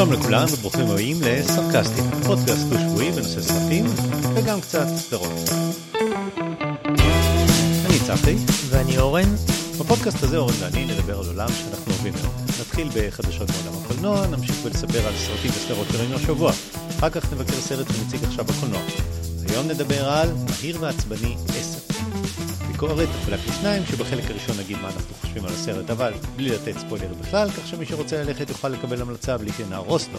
[0.00, 3.84] שלום לכולם וברוכים הבאים לסרקסטים, פודקאסט דו-שבועי בנושא סרטים
[4.34, 5.50] וגם קצת סדרות.
[7.86, 8.36] אני צחי.
[8.68, 9.34] ואני אורן.
[9.80, 12.50] בפודקאסט הזה אורן ואני נדבר על עולם שאנחנו אוהבים מאוד.
[12.60, 16.52] נתחיל בחדשות מעולם הקולנוע, נמשיך ולספר על סרטים וסדרות שראינו השבוע.
[16.98, 18.80] אחר כך נבקר סרט שמציג עכשיו בקולנוע.
[19.48, 21.79] היום נדבר על מהיר ועצבני 10.
[22.80, 27.14] ביקורת תחולק לשניים, שבחלק הראשון נגיד מה אנחנו חושבים על הסרט, אבל בלי לתת ספוילר
[27.20, 30.18] בכלל, כך שמי שרוצה ללכת יוכל לקבל המלצה בלי שנהרוס לו.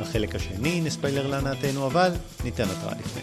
[0.00, 2.10] בחלק השני נספיילר להנאתנו, אבל
[2.44, 3.22] ניתן התראה לפני.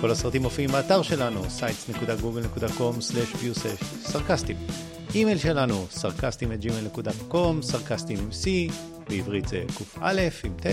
[0.00, 4.56] כל הסרטים מופיעים באתר שלנו, sites.google.com/viewsש סרקסטים.
[5.14, 6.50] אימייל שלנו, סרקסטים
[8.18, 8.46] עם C,
[9.08, 9.62] בעברית זה
[10.00, 10.12] קא
[10.44, 10.66] עם ט'.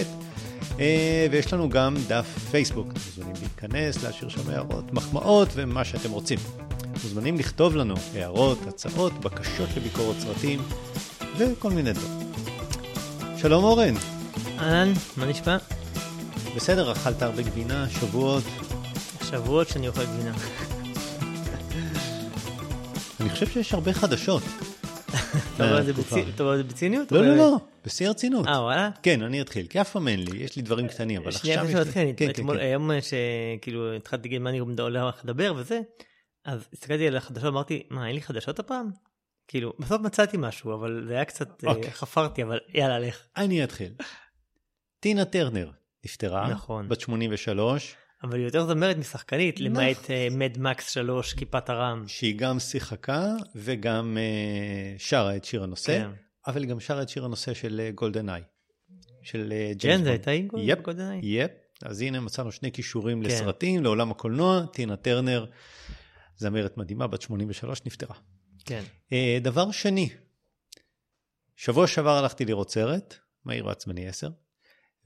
[0.80, 6.12] אה, ויש לנו גם דף פייסבוק, אתם מוזמנים להיכנס, להשאיר שם הערות, מחמאות ומה שאתם
[6.12, 6.40] רוצים.
[7.04, 10.60] מוזמנים לכתוב לנו הערות, הצעות, בקשות לביקורות סרטים
[11.38, 12.32] וכל מיני דברים.
[13.38, 13.94] שלום אורן.
[14.60, 15.58] אהלן, מה נשמע?
[16.56, 18.44] בסדר, אכלת הרבה גבינה, שבועות.
[19.24, 20.34] שבועות שאני אוכל גבינה.
[23.20, 24.44] אני חושב שיש הרבה חדשות.
[25.56, 25.86] אתה אומר את
[26.58, 27.12] זה בציניות?
[27.12, 28.48] לא, לא, לא, בשיא הרצינות.
[28.48, 28.90] אה, וואלה?
[29.04, 31.58] כן, אני אתחיל, כי אף פעם אין לי, יש לי דברים קטנים, אבל עכשיו יש
[31.58, 31.68] לי...
[31.68, 32.60] שנייה, כן, כן, כן.
[32.60, 35.80] היום שכאילו התחלתי להגיד מה אני הולך לדבר וזה,
[36.48, 38.90] אז הסתכלתי על החדשות, אמרתי, מה, אין לי חדשות הפעם?
[39.48, 41.68] כאילו, בסוף מצאתי משהו, אבל זה היה קצת, אוקיי.
[41.68, 41.92] אוקיי.
[41.92, 43.28] חפרתי, אבל יאללה, לך.
[43.38, 43.94] אני אתחיל.
[45.00, 45.72] טינה טרנר
[46.06, 46.90] נפטרה, נכון.
[46.90, 47.96] בת 83.
[48.24, 49.66] אבל היא יותר זמרת משחקנית, נכון.
[49.66, 52.04] למעט מד מקס 3, כיפת הרעם.
[52.08, 56.10] שהיא גם שיחקה וגם אה, שרה את שיר הנושא, כן.
[56.48, 58.42] אבל היא גם שרה את שיר הנושא של Golden אה, Eye.
[59.22, 60.48] של אה, כן, זה הייתה עם
[60.82, 61.20] Golden Eye?
[61.24, 61.52] yep,
[61.84, 63.28] אז הנה מצאנו שני כישורים כן.
[63.30, 65.46] לסרטים, לעולם הקולנוע, טינה טרנר,
[66.38, 68.16] זמרת מדהימה, בת 83, נפטרה.
[68.66, 68.84] כן.
[69.10, 70.10] Uh, דבר שני,
[71.56, 73.16] שבוע שעבר הלכתי לראות סרט,
[73.46, 74.30] מהיר ועצמני 10,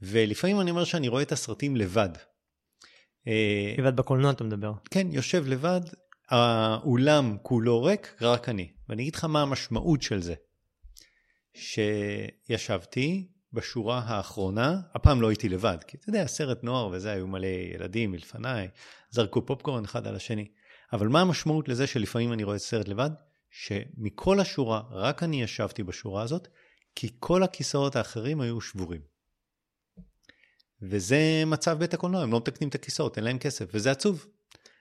[0.02, 2.08] ולפעמים אני אומר שאני רואה את הסרטים לבד.
[3.26, 4.72] אה, לבד בקולנוע אתה מדבר.
[4.90, 5.80] כן, יושב לבד,
[6.28, 8.68] האולם כולו ריק, רק אני.
[8.88, 10.34] ואני אגיד לך מה המשמעות של זה.
[11.54, 17.46] שישבתי בשורה האחרונה, הפעם לא הייתי לבד, כי אתה יודע, סרט נוער וזה, היו מלא
[17.46, 18.68] ילדים מלפניי,
[19.10, 20.46] זרקו פופקורן אחד על השני.
[20.92, 23.10] אבל מה המשמעות לזה שלפעמים אני רואה סרט לבד?
[23.50, 26.48] שמכל השורה, רק אני ישבתי בשורה הזאת,
[26.94, 29.00] כי כל הכיסאות האחרים היו שבורים.
[30.82, 34.26] וזה מצב בית הקולנוע, הם לא מתקנים את הכיסאות, אין להם כסף, וזה עצוב.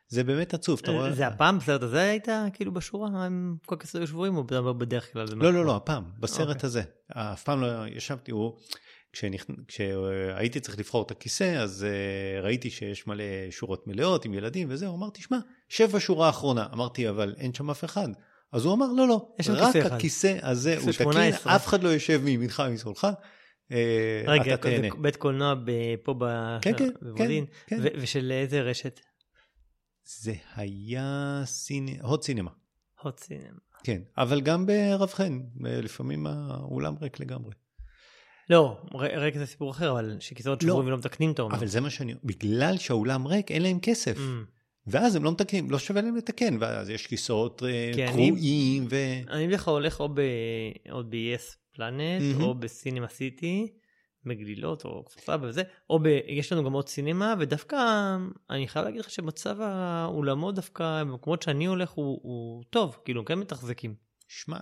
[0.08, 1.14] זה באמת עצוב, אתה רואה?
[1.14, 4.44] זה הפעם, בסרט הזה היית כאילו בשורה עם כל הכיסאות שבורים, או
[4.78, 5.26] בדרך כלל?
[5.36, 6.56] לא, לא, לא, הפעם, בסרט.
[6.56, 6.68] אוקיי.
[6.68, 6.84] הזה.
[7.08, 8.58] אף פעם לא ישבתי, הוא...
[9.68, 14.88] כשהייתי צריך לבחור את הכיסא, אז uh, ראיתי שיש מלא שורות מלאות עם ילדים וזה,
[14.88, 15.38] הוא אמר, תשמע,
[15.70, 16.68] שב בשורה האחרונה.
[16.74, 18.08] אמרתי, אבל אין שם אף אחד.
[18.52, 22.64] אז הוא אמר, לא, לא, רק הכיסא הזה הוא תקין, אף אחד לא יושב מימינך
[22.68, 23.08] ומשמאלך.
[23.72, 25.56] אה, רגע, זה בית קולנוע
[26.04, 26.16] פה
[26.62, 29.00] כן, כן, בוודין, כן, ושל איזה רשת?
[30.06, 31.44] זה היה
[32.02, 32.52] הוט סינמה.
[33.02, 33.60] הוט סינמה.
[33.84, 37.52] כן, אבל גם ברב חן, לפעמים האולם ריק לגמרי.
[38.52, 41.56] לא, ריק זה סיפור אחר, אבל שכיסאות שבורים ולא מתקנים, אתה אומר.
[41.56, 42.16] אבל זה מה שאני...
[42.24, 44.18] בגלל שהאולם ריק, אין להם כסף.
[44.18, 44.22] Mm.
[44.88, 48.96] ואז הם לא מתקנים, לא שווה להם לתקן, ואז יש כיסאות אה, קרועים ו...
[49.30, 52.44] אני בדרך כלל הולך או ב-yes פלנט, mm-hmm.
[52.44, 53.68] או בסינמה סיטי,
[54.26, 56.08] בגלילות, או כפר סבא וזה, או ב...
[56.28, 57.78] יש לנו גם עוד סינמה, ודווקא
[58.50, 63.40] אני חייב להגיד לך שמצב האולמות דווקא במקומות שאני הולך הוא, הוא טוב, כאילו, כן
[63.40, 63.96] מתחזקים.
[64.28, 64.58] שמע,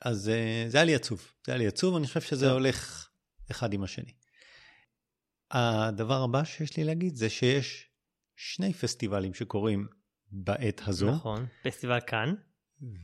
[0.00, 2.50] אז אה, זה היה לי עצוב, זה היה לי עצוב, אני חושב שזה.
[2.50, 3.08] הולך
[3.52, 4.12] אחד עם השני.
[5.50, 7.88] הדבר הבא שיש לי להגיד זה שיש
[8.36, 9.86] שני פסטיבלים שקורים
[10.30, 11.10] בעת הזו.
[11.10, 12.34] נכון, פסטיבל כאן.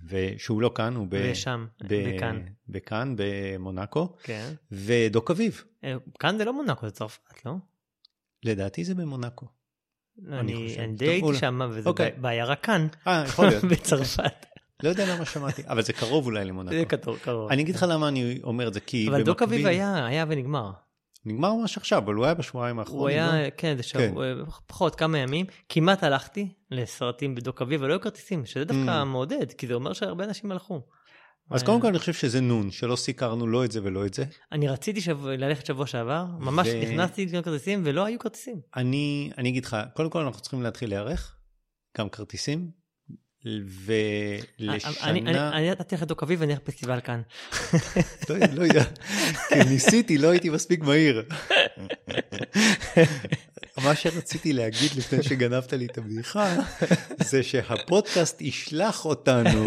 [0.08, 1.28] ושהוא לא כאן, הוא ב...
[1.32, 2.42] ושם, בכאן.
[2.68, 4.16] בכאן, במונאקו.
[4.22, 4.52] כן.
[4.72, 5.64] ודוק אביב.
[5.84, 7.52] אה, כאן זה לא מונאקו, זה צרפת, לא?
[8.42, 9.46] לדעתי זה במונאקו.
[10.32, 12.12] אני, אני די הייתי שם, וזה אוקיי.
[12.20, 12.86] בעיירה כאן.
[13.06, 13.64] אה, יכול להיות.
[13.70, 14.46] בצרפת.
[14.82, 17.12] לא יודע למה שמעתי, אבל זה קרוב אולי למונאקו.
[17.12, 17.50] זה קרוב.
[17.50, 20.70] אני אגיד לך למה אני אומר את זה, כי אבל דוק אביב היה, היה ונגמר.
[21.24, 23.00] נגמר ממש עכשיו, אבל הוא היה בשבועיים האחרונים.
[23.00, 23.50] הוא היה, לא?
[23.56, 24.50] כן, זה שבוע, כן.
[24.66, 25.46] פחות, כמה ימים.
[25.68, 29.04] כמעט הלכתי לסרטים בדוק אביב, ולא היו כרטיסים, שזה דווקא mm.
[29.04, 30.80] מעודד, כי זה אומר שהרבה אנשים הלכו.
[31.50, 34.24] אז קודם כל אני חושב שזה נון, שלא סיקרנו לא את זה ולא את זה.
[34.52, 36.82] אני רציתי ללכת שבוע שעבר, ממש ו...
[36.82, 38.60] נכנסתי לקנות כרטיסים ולא היו כרטיסים.
[38.76, 41.36] אני, אני אגיד לך, קודם כל אנחנו צריכים להתחיל להיערך,
[41.98, 42.70] גם כרטיסים,
[43.44, 44.92] ולשנה...
[45.52, 47.22] אני נתתי לך דוק אביב ואני הולך פסטיבל כאן.
[48.28, 48.82] לא יודע,
[49.70, 51.22] ניסיתי, לא הייתי מספיק מהיר.
[53.84, 56.56] מה שרציתי להגיד לפני שגנבת לי את הבדיחה,
[57.22, 59.64] זה שהפודקאסט ישלח אותנו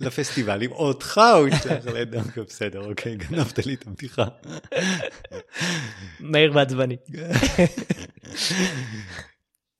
[0.00, 4.24] לפסטיבלים, אותך הוא ישלח לדווקא, בסדר, אוקיי, גנבת לי את הבדיחה.
[6.20, 6.96] מהיר ועצבני.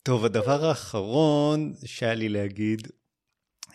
[0.03, 2.89] טוב, הדבר האחרון שהיה לי להגיד,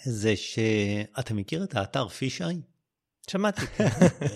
[0.05, 2.61] זה שאתה מכיר את האתר פישאי?
[3.29, 3.61] שמעתי.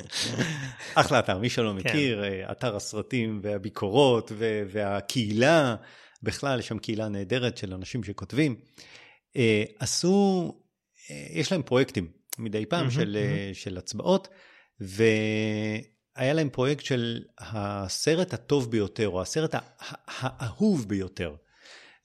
[0.95, 1.75] אחלה אתר, מי שלא כן.
[1.89, 4.31] מכיר, אה, אתר הסרטים והביקורות
[4.71, 5.75] והקהילה,
[6.23, 8.55] בכלל, יש שם קהילה נהדרת של אנשים שכותבים.
[9.37, 10.53] אה, עשו,
[11.11, 13.53] אה, יש להם פרויקטים מדי פעם מהמם, של, מהמם.
[13.53, 14.27] של הצבעות,
[14.79, 19.59] והיה להם פרויקט של הסרט הטוב ביותר, או הסרט הא-
[20.07, 21.35] האהוב ביותר.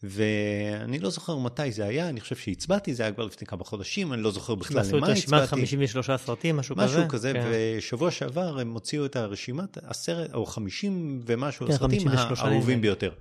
[0.02, 4.12] ואני לא זוכר מתי זה היה, אני חושב שהצבעתי, זה היה כבר לפני כמה חודשים,
[4.12, 5.46] אני לא זוכר בכלל עשו את למה רשימת הצבעתי.
[5.46, 6.84] 53 סרטים, משהו כזה.
[6.84, 7.50] משהו כזה, כן.
[7.52, 12.80] ושבוע שעבר הם הוציאו את הרשימת, הסרט, או 50 ומשהו כן, הסרטים 53 האהובים.
[12.80, 13.12] ביותר.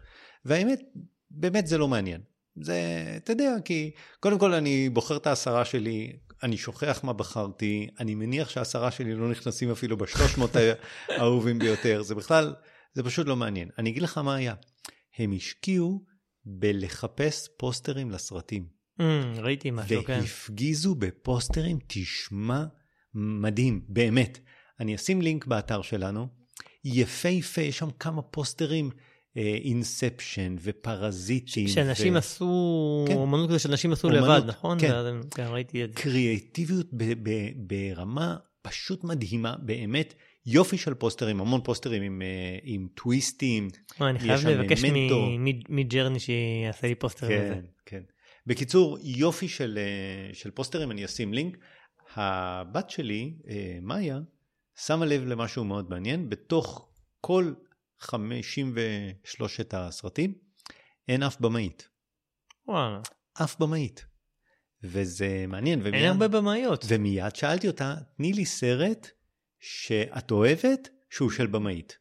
[0.46, 0.82] והאמת,
[1.32, 2.22] באמת זה לא מעניין.
[2.62, 2.80] זה,
[3.18, 6.14] אתה יודע, כי קודם כל אני בוחר את העשרה שלי,
[6.44, 10.56] אני שוכח מה בחרתי, אני מניח שהעשרה שלי לא נכנסים אפילו בשלוש מאות
[11.18, 12.54] האהובים ביותר, זה בכלל,
[12.94, 13.70] זה פשוט לא מעניין.
[13.78, 14.54] אני אגיד לך מה היה,
[15.18, 16.11] הם השקיעו
[16.46, 18.66] בלחפש פוסטרים לסרטים.
[19.00, 19.04] Mm,
[19.38, 20.20] ראיתי משהו, כן.
[20.22, 22.64] והפגיזו בפוסטרים, תשמע,
[23.14, 24.40] מדהים, באמת.
[24.80, 26.28] אני אשים לינק באתר שלנו,
[26.86, 28.90] יפהפה, יש שם כמה פוסטרים,
[29.36, 31.68] אינספשן ופרזיטים.
[31.68, 33.14] שאנשים ו- עשו, כן.
[33.14, 34.80] אומנות כזה שאנשים עשו אומנות, לבד, נכון?
[34.80, 34.92] כן.
[34.92, 35.06] ואז
[35.36, 36.02] כן, ראיתי את זה.
[36.02, 40.14] קריאטיביות ב- ב- ברמה פשוט מדהימה, באמת.
[40.46, 43.68] יופי של פוסטרים, המון פוסטרים עם, אה, עם טוויסטים.
[44.02, 44.84] אה, אני חייב לבקש
[45.70, 47.54] מ Midjourney שיעשה לי פוסטר לזה.
[47.54, 48.02] כן, כן.
[48.48, 51.58] בקיצור, יופי של, אה, של פוסטרים, אני אשים לינק.
[52.16, 54.20] הבת שלי, אה, מאיה,
[54.76, 56.90] שמה לב למשהו מאוד מעניין, בתוך
[57.22, 57.54] כל
[58.00, 60.34] 53 הסרטים,
[61.08, 61.90] אין אף במאית.
[62.68, 63.02] וואלה.
[63.34, 64.06] אף במאית.
[64.84, 66.86] וזה מעניין, ומיד, אין הרבה במאיות.
[66.88, 69.08] ומיד שאלתי אותה, תני לי סרט
[69.62, 71.98] שאת אוהבת שהוא של במאית.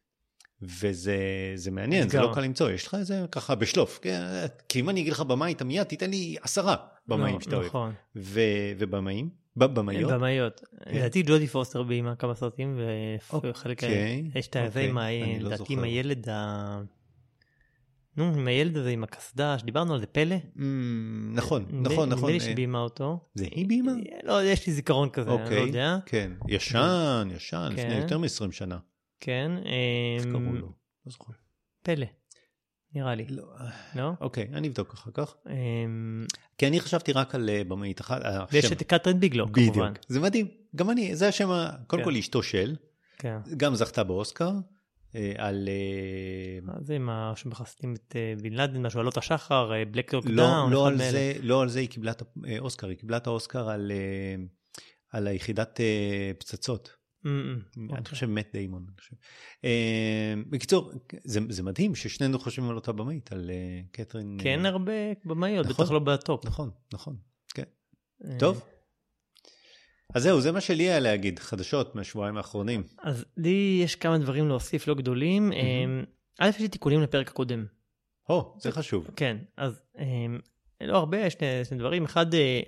[0.62, 1.16] וזה
[1.54, 2.20] זה מעניין, זה.
[2.20, 4.20] לא קל למצוא, יש לך איזה ככה בשלוף, כן?
[4.68, 6.76] כי אם אני אגיד לך במאי, אתה מיד תיתן לי עשרה
[7.06, 7.66] במאים לא, שאתה אוהב.
[7.66, 7.92] נכון.
[8.16, 9.28] ובמאים?
[9.56, 10.12] במאיות?
[10.12, 10.60] במאיות.
[10.86, 12.80] לדעתי ג'ודי פוסטר ביימה כמה סרטים
[13.44, 15.08] וחלק אוקיי, יש את הזה אוקיי, עם ה...
[15.08, 15.82] אני לא לדעתי עם זוכר.
[15.82, 16.80] הילד ה...
[18.20, 20.36] נו, עם הילד הזה עם הקסדה שדיברנו על זה פלא.
[20.56, 20.60] Mm,
[21.34, 22.30] נכון, נדמה- נכון, נדמה נכון.
[22.32, 23.28] לי אה, שביימה אותו.
[23.34, 23.92] זה היא ביימה?
[24.24, 25.96] לא, יש לי זיכרון כזה, אני לא אוקיי, יודע.
[26.06, 26.32] כן.
[26.48, 28.00] ישן, ישן, לפני כן.
[28.02, 28.78] יותר מ-20 שנה.
[29.20, 29.52] כן.
[30.16, 30.66] איך אמ, קראו לו?
[31.06, 31.32] לא זוכר.
[31.82, 32.06] פלא.
[32.94, 33.26] נראה לי.
[33.28, 33.44] לא,
[33.94, 34.10] לא?
[34.20, 35.34] אוקיי, אני אבדוק אחר כך.
[35.50, 36.24] אמ,
[36.58, 38.22] כי אני חשבתי רק על אה, במאית אחת.
[38.22, 38.74] אה, ויש השם.
[38.74, 39.70] את קטרין ביגלו כמובן.
[39.92, 39.98] בדיוק.
[40.08, 40.46] זה מדהים.
[40.76, 41.48] גם אני, זה השם,
[41.86, 42.10] קודם כן.
[42.10, 42.76] כל אשתו של,
[43.18, 43.38] כן.
[43.56, 44.58] גם זכתה באוסקר, אה,
[45.38, 45.68] על...
[45.68, 47.32] אה, מה זה עם ה...
[47.36, 50.72] שמחסנים את אה, בן לאדן, משהו עלות השחר, בלק לא, דאון.
[50.72, 50.98] לא, על.
[50.98, 54.34] זה, לא על זה היא קיבלה את האוסקר, היא קיבלה את האוסקר על, אה,
[55.12, 57.00] על היחידת אה, פצצות.
[57.26, 58.04] אמ, אני אוקיי.
[58.04, 58.86] חושב מת דיימון.
[58.88, 59.18] אני.
[59.64, 60.92] אה, בקיצור,
[61.24, 64.38] זה, זה מדהים ששנינו חושבים על אותה במאית, על אה, קתרין.
[64.46, 64.92] אה, הרבה
[65.24, 65.84] במאיות, נכון.
[65.84, 66.46] בטח לא בטופ.
[66.46, 67.16] נכון, נכון.
[67.54, 67.62] כן.
[68.24, 68.64] אה, טוב.
[70.14, 72.82] אז זהו, זה מה שלי היה להגיד, חדשות מהשבועיים האחרונים.
[73.02, 75.52] אז לי יש כמה דברים להוסיף לא גדולים.
[75.52, 76.04] אמ,
[76.40, 77.66] א', יש לי תיקונים לפרק הקודם.
[78.28, 79.10] הו, זה חשוב.
[79.16, 80.38] כן, אז אמ,
[80.80, 81.36] לא הרבה, יש
[81.68, 82.04] שני, דברים.
[82.04, 82.60] אחד, אה,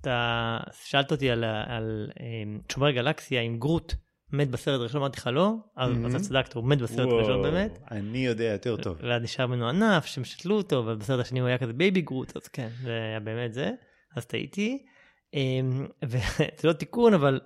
[0.00, 3.94] אתה שאלת אותי על, על אמ, שומרי הגלקסיה עם גרוט
[4.32, 5.92] מת בסרט הראשון, אמרתי לך לא, אז.
[6.10, 7.78] אתה צדקת, הוא מת בסרט הראשון באמת.
[7.90, 8.98] אני יודע יותר טוב.
[9.02, 12.36] ואז נשאר ממנו ענף שהם שתלו אותו, אבל בסרט השני הוא היה כזה baby גרוט,
[12.36, 13.70] אז כן, זה היה באמת זה,
[14.16, 14.84] אז טעיתי.
[15.34, 16.22] אמ, וזה
[16.64, 17.40] לא תיקון, אבל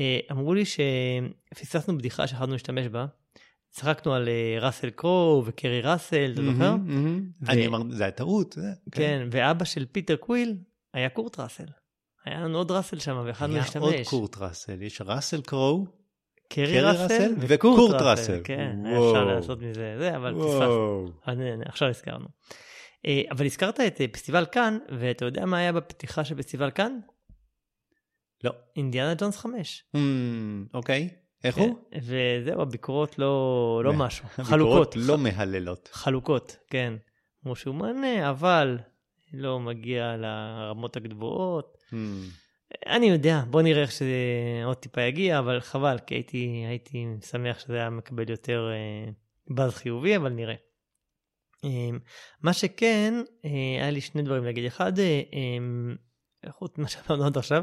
[0.00, 3.06] אה, אמרו לי שפספסנו בדיחה שיכולנו להשתמש בה.
[3.70, 6.74] צחקנו על אה, ראסל קרו וקרי ראסל, אתה זוכר?
[7.48, 8.52] אני אמרתי, זה היה טעות.
[8.52, 10.56] זה- כן, ואבא של פיטר קוויל
[10.94, 11.64] היה קורט ראסל.
[12.24, 14.08] היה לנו עוד ראסל שם ויכולנו היה עוד להשתמש.
[14.08, 15.86] קורט ראסל, יש ראסל קרו,
[16.48, 18.40] קרי ראסל וקורט ראסל.
[18.44, 18.76] כן.
[18.86, 21.10] אפשר לעשות מזה זה, אבל פספסנו.
[21.66, 22.26] עכשיו הזכרנו.
[23.06, 26.98] אה, אבל הזכרת את פסטיבל כאן, ואתה יודע מה היה בפתיחה של פסטיבל כאן?
[28.44, 28.50] לא.
[28.76, 29.84] אינדיאנה ג'ונס 5.
[29.96, 29.98] Hmm,
[30.74, 31.08] אוקיי,
[31.44, 31.76] איך הוא?
[32.02, 33.92] וזהו, הביקורות לא, לא?
[33.92, 34.28] משהו.
[34.28, 34.94] חלוקות.
[34.96, 35.90] לא מהללות.
[35.92, 36.94] חלוקות, כן.
[37.42, 38.78] כמו שהוא מענה, אבל
[39.32, 41.76] לא מגיע לרמות הגבוהות.
[41.90, 41.94] Hmm,
[42.86, 44.14] אני יודע, בוא נראה איך שזה
[44.64, 49.12] עוד טיפה יגיע, אבל חבל, כי הייתי, הייתי שמח שזה היה מקבל יותר אה,
[49.54, 50.54] באז חיובי, אבל נראה.
[51.64, 51.88] אה,
[52.42, 53.50] מה שכן, אה,
[53.82, 54.64] היה לי שני דברים להגיד.
[54.64, 55.94] אחד, אה, אה,
[56.50, 57.62] חוץ ממה שאמרנו עד עכשיו,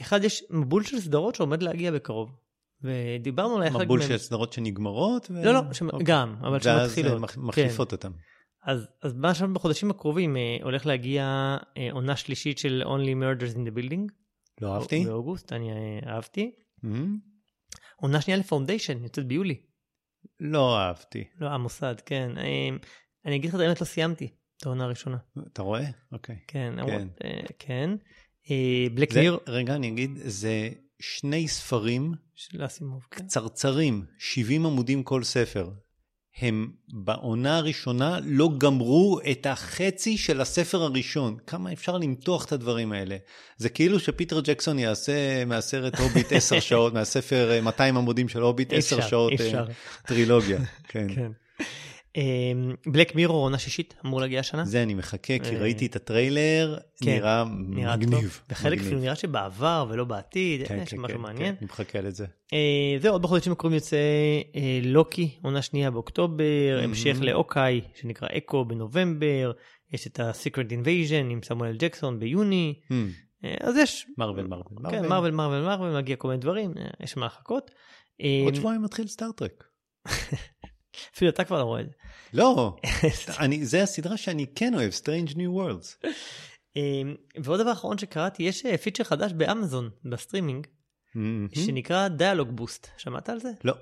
[0.00, 2.36] אחד, יש מבול של סדרות שעומד להגיע בקרוב.
[2.82, 4.02] ודיברנו על אחד מבול.
[4.02, 5.26] של סדרות שנגמרות?
[5.30, 5.82] ו- לא, לא, ש...
[5.82, 5.98] אוקיי.
[6.06, 7.12] גם, אבל ואז שמתחילות.
[7.12, 8.10] אה, מח- מחליפות אותם.
[8.64, 13.54] אז, אז מה שם בחודשים הקרובים אה, הולך להגיע אה, עונה שלישית של Only Murders
[13.56, 14.00] in the Building.
[14.60, 15.04] לא אהבתי.
[15.04, 16.50] באוגוסט, אני אה, אהבתי.
[16.84, 16.88] Mm,
[17.96, 19.60] עונה שנייה ל Foundation, יוצאת ביולי.
[20.40, 21.24] לא אהבתי.
[21.40, 22.30] לא, המוסד, כן.
[22.38, 22.68] אה,
[23.26, 25.16] אני אגיד לך את האמת, לא סיימתי את העונה הראשונה.
[25.52, 25.84] אתה רואה?
[26.12, 26.36] אוקיי.
[26.48, 27.08] כן, כן.
[27.24, 27.90] אה, כן.
[28.94, 30.68] בלק זה- מיר רגע, אני אגיד, זה
[31.00, 33.24] שני ספרים של אסימוב, כן.
[33.24, 35.70] קצרצרים, 70 עמודים כל ספר.
[36.40, 36.70] הם
[37.04, 41.36] בעונה הראשונה לא גמרו את החצי של הספר הראשון.
[41.46, 43.16] כמה אפשר למתוח את הדברים האלה?
[43.56, 48.72] זה כאילו שפיטר ג'קסון יעשה מהסרט הוביט 10 שעות, מהספר אה, 200 עמודים של הוביט
[48.72, 49.64] אי 10 אפשר, שעות אה, אפשר.
[50.06, 50.58] טרילוגיה.
[50.88, 51.06] כן.
[51.14, 51.30] כן.
[52.86, 54.64] Black Mirror עונה שישית אמור להגיע השנה.
[54.64, 58.10] זה אני מחכה, כי אה, ראיתי את הטריילר, כן, נראה נראה מגניב.
[58.10, 58.40] טוב.
[58.64, 58.80] מגניב.
[58.80, 61.52] אפילו נראה שבעבר ולא בעתיד, כן, יש כן, משהו כן, מעניין.
[61.54, 62.26] כן, אני מחכה לזה.
[62.52, 63.96] אה, זהו, עוד בחודשים הקרובים יוצא
[64.56, 66.80] אה, לוקי, עונה שנייה באוקטובר.
[66.82, 69.52] המשך לאוקיי, שנקרא אקו בנובמבר,
[69.92, 72.74] יש את ה-Secret Invasion עם סמואל ג'קסון ביוני,
[73.44, 77.16] אה, אז יש, מארוול, מארוול, כן, מארוול, מארוול, מארוול, מגיע כל מיני דברים, אה, יש
[77.16, 77.70] מה לחכות.
[78.20, 79.64] אה, עוד שבועיים מתחיל Star Trek.
[81.14, 81.92] אפילו אתה כבר לא רואה את זה.
[82.32, 82.76] לא,
[83.44, 86.06] אני, זה הסדרה שאני כן אוהב, Strange New Worlds.
[86.76, 86.82] אה,
[87.40, 90.66] ועוד דבר אחרון שקראתי, יש אה, פיצ'ר חדש באמזון, בסטרימינג.
[91.54, 92.88] שנקרא Dialogue Boost.
[92.98, 93.50] שמעת על זה?
[93.64, 93.74] לא.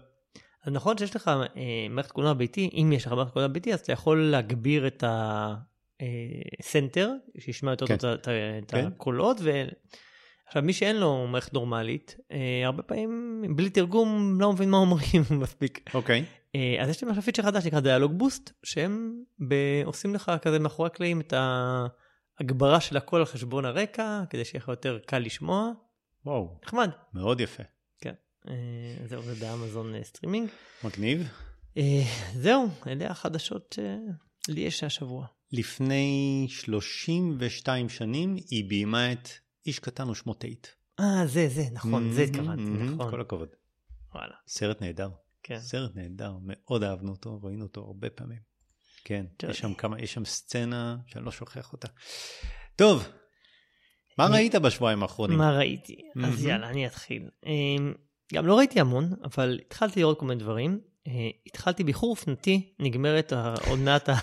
[0.65, 1.43] אז נכון שיש לך אה,
[1.91, 5.05] מערכת קולנוע ביתי, אם יש לך מערכת קולנוע ביתי, אז אתה יכול להגביר את
[6.61, 7.95] ה center, שישמע יותר כן.
[7.95, 8.29] את ה- את
[8.71, 8.87] כן.
[8.87, 9.37] הקולות.
[10.47, 15.23] עכשיו, מי שאין לו מערכת נורמלית, אה, הרבה פעמים בלי תרגום לא מבין מה אומרים
[15.43, 15.91] מספיק.
[15.95, 16.25] אוקיי.
[16.55, 19.15] אה, אז יש להם עכשיו פיצ'ר חדש שנקרא Dialogue Boost, שהם
[19.49, 19.55] ב...
[19.85, 24.69] עושים לך כזה מאחורי הקלעים את ההגברה של הקול על חשבון הרקע, כדי שיהיה לך
[24.69, 25.71] יותר קל לשמוע.
[26.27, 26.91] וואו, נחמד.
[27.15, 27.63] מאוד יפה.
[28.49, 30.49] אה, זהו, זה באמזון אה, סטרימינג.
[30.85, 31.29] מגניב.
[31.77, 32.03] אה,
[32.35, 33.79] זהו, אלה החדשות
[34.47, 35.27] שלי יש השבוע.
[35.53, 39.29] לפני 32 שנים היא ביימה את
[39.67, 40.67] איש קטן ושמו טייט.
[41.01, 43.11] אה, זה, זה, נכון, זה התכוונתי, נכון.
[43.11, 43.49] כל הכבוד.
[44.15, 45.11] וואלה, סרט נהדר.
[45.43, 45.61] כן.
[45.61, 48.39] סרט נהדר, מאוד אהבנו אותו, ראינו אותו הרבה פעמים.
[49.05, 49.27] כן.
[49.49, 51.89] יש שם כמה, יש שם סצנה שאני לא שוכח אותה.
[52.77, 53.09] טוב,
[54.19, 55.39] מה ראית בשבועיים האחרונים?
[55.39, 55.97] מה ראיתי?
[56.25, 56.45] אז.
[56.45, 57.29] יאללה, אני אתחיל.
[57.47, 57.53] אה,
[58.35, 60.81] גם לא ראיתי המון, אבל התחלתי לראות כל מיני דברים.
[61.09, 64.15] אה, התחלתי באיחור אופנתי, נגמרת העונת ה...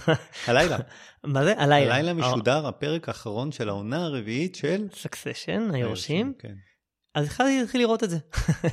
[0.48, 0.78] הלילה.
[1.24, 1.54] מה זה?
[1.58, 1.96] הלילה.
[1.96, 4.88] הלילה משודר הפרק האחרון של העונה הרביעית של...
[4.94, 6.34] סקסשן, היורשים.
[6.40, 6.54] כן.
[7.16, 8.18] אז התחלתי להתחיל לראות את זה.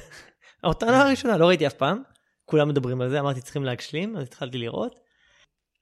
[0.65, 2.03] אותה עונה הראשונה, לא ראיתי אף פעם.
[2.45, 4.95] כולם מדברים על זה, אמרתי צריכים להשלים, אז התחלתי לראות.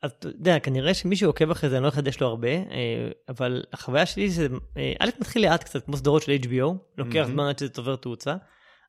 [0.02, 3.62] אז אתה יודע, כנראה שמי שעוקב אחרי זה, אני לא אחדש לו הרבה, אה, אבל
[3.72, 7.24] החוויה שלי זה, אה, א', מתחיל לאט קצת, כמו סדרות של HBO, לוקח.
[7.26, 8.36] זמן עד שזה צובר תאוצה.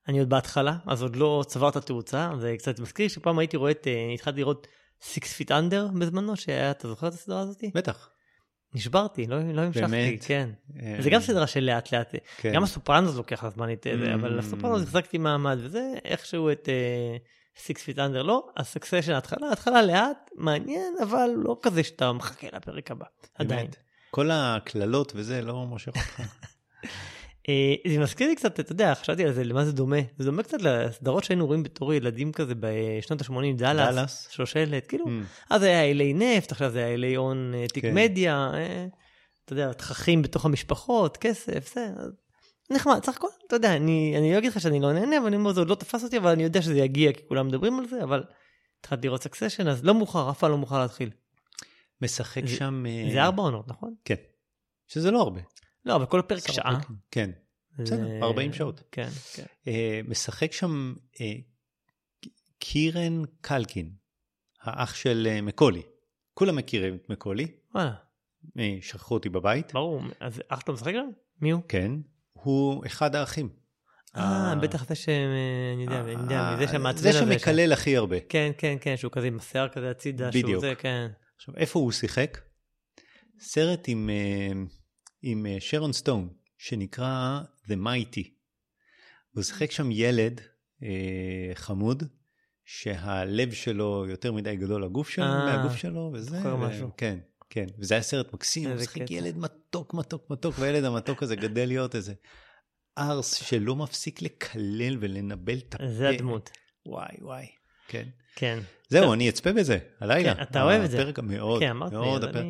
[0.08, 3.72] אני עוד בהתחלה, אז עוד לא צבר את התאוצה, זה קצת מזכיר שפעם הייתי רואה
[3.72, 4.68] את, אה, התחלתי לראות
[5.02, 7.64] Six Feet Under בזמנו, שהיה, אתה זוכר את הסדרה הזאת?
[7.74, 8.10] בטח.
[8.74, 10.26] נשברתי, לא, לא המשכתי, באמת?
[10.26, 10.50] כן.
[10.82, 12.54] אה, זה גם סדרה של לאט לאט, כן.
[12.54, 14.40] גם הסופרנוס לוקח לה זמן את זה, אבל Mm.
[14.40, 16.70] הסופרנוס החזקתי מעמד וזה איכשהו את
[17.58, 22.48] Six Feet Under לא, ה Succession ההתחלה, התחלה לאט, מעניין, אבל לא כזה שאתה מחכה
[22.54, 23.68] לפרק הבא, עדיין.
[24.12, 26.22] כל הקללות וזה לא מושך אותך.
[27.50, 29.98] אה, זה מזכיר לי קצת, אתה יודע, חשבתי על זה, למה זה דומה?
[30.18, 34.28] זה דומה קצת לסדרות שהיינו רואים בתור ילדים כזה בשנות ה-80, דאלאס, דאלאס.
[34.32, 35.10] שושלת, כאילו, Mm.
[35.50, 37.94] אז היה אילי נפט, עכשיו זה היה הון אה, תיק כן.
[37.96, 38.88] מדיה, אה,
[39.46, 42.12] אתה יודע, תככים בתוך המשפחות, כסף, זה, אז
[42.72, 45.36] נחמד, סך הכל, אתה יודע, אני, אני לא אגיד לך שאני לא נהנה, אבל אני
[45.36, 47.88] אומר, זה עוד לא תפס אותי, אבל אני יודע שזה יגיע, כי כולם מדברים על
[47.88, 48.24] זה, אבל
[48.80, 51.10] התחלתי לראות סקסשן, אז לא מאוחר, אף פעם לא מאוחר להתחיל.
[52.02, 52.84] משחק זה- שם...
[53.14, 53.94] זה ארבע עונות, נכון?
[54.06, 54.16] כן.
[54.88, 55.42] שזה לא הרבה.
[55.88, 56.80] לא, אבל כל פרק שעה.
[57.12, 57.30] כן.
[57.78, 58.84] זה- בסדר, 40 שעות.
[58.92, 59.44] כן, כן.
[59.68, 61.34] אה, משחק שם אה,
[62.60, 63.90] קירן קלקין,
[64.62, 65.82] האח של אה, מקולי.
[66.34, 67.94] כולם מכירים את מקולי, וואלה,
[68.60, 69.74] אה, שכחו אותי בבית.
[69.74, 71.10] ברור, אז אח שלו משחק גם?
[71.42, 71.62] מי הוא?
[71.68, 71.92] כן,
[72.34, 73.50] הוא אחד האחים.
[74.16, 75.10] אה, בטח זה ש...
[75.74, 77.18] אני יודע, אני יודע, אה, זה שהמעצבן זה הזה.
[77.40, 78.20] ש- שמקלל הכי הרבה.
[78.30, 80.60] כן, כן, כן, שהוא כזה עם השיער כזה הצידה, שהוא.
[80.62, 81.08] זה, כן.
[81.36, 82.38] עכשיו, איפה הוא שיחק?
[83.40, 84.52] סרט עם, אה,
[85.22, 88.28] עם אה, שרון סטון, שנקרא The Mighty.
[89.34, 90.42] הוא שיחק שם ילד
[90.84, 92.04] אה, חמוד,
[92.66, 96.38] שהלב שלו יותר מדי גדול לגוף שלו, אה, מהגוף שלו, וזה...
[96.38, 96.90] זוכר משהו.
[96.98, 97.20] כן,
[97.50, 97.66] כן.
[97.80, 99.12] וזה היה סרט מקסים, הוא שיחק.
[99.12, 102.14] ילד מתוק, מתוק, מתוק, והילד המתוק הזה גדל להיות איזה
[102.98, 105.88] ארס שלא מפסיק לקלל ולנבל את הפה.
[105.88, 106.50] זה הדמות.
[106.86, 107.46] וואי, וואי.
[107.88, 108.08] כן.
[108.36, 108.60] כן.
[108.90, 109.14] זהו.
[109.14, 110.36] אני אצפה בזה, הלילה.
[110.36, 111.02] כן, אתה אוהב את זה.
[111.02, 111.26] הפרק כן,
[111.78, 112.46] מאוד, אז הפרק.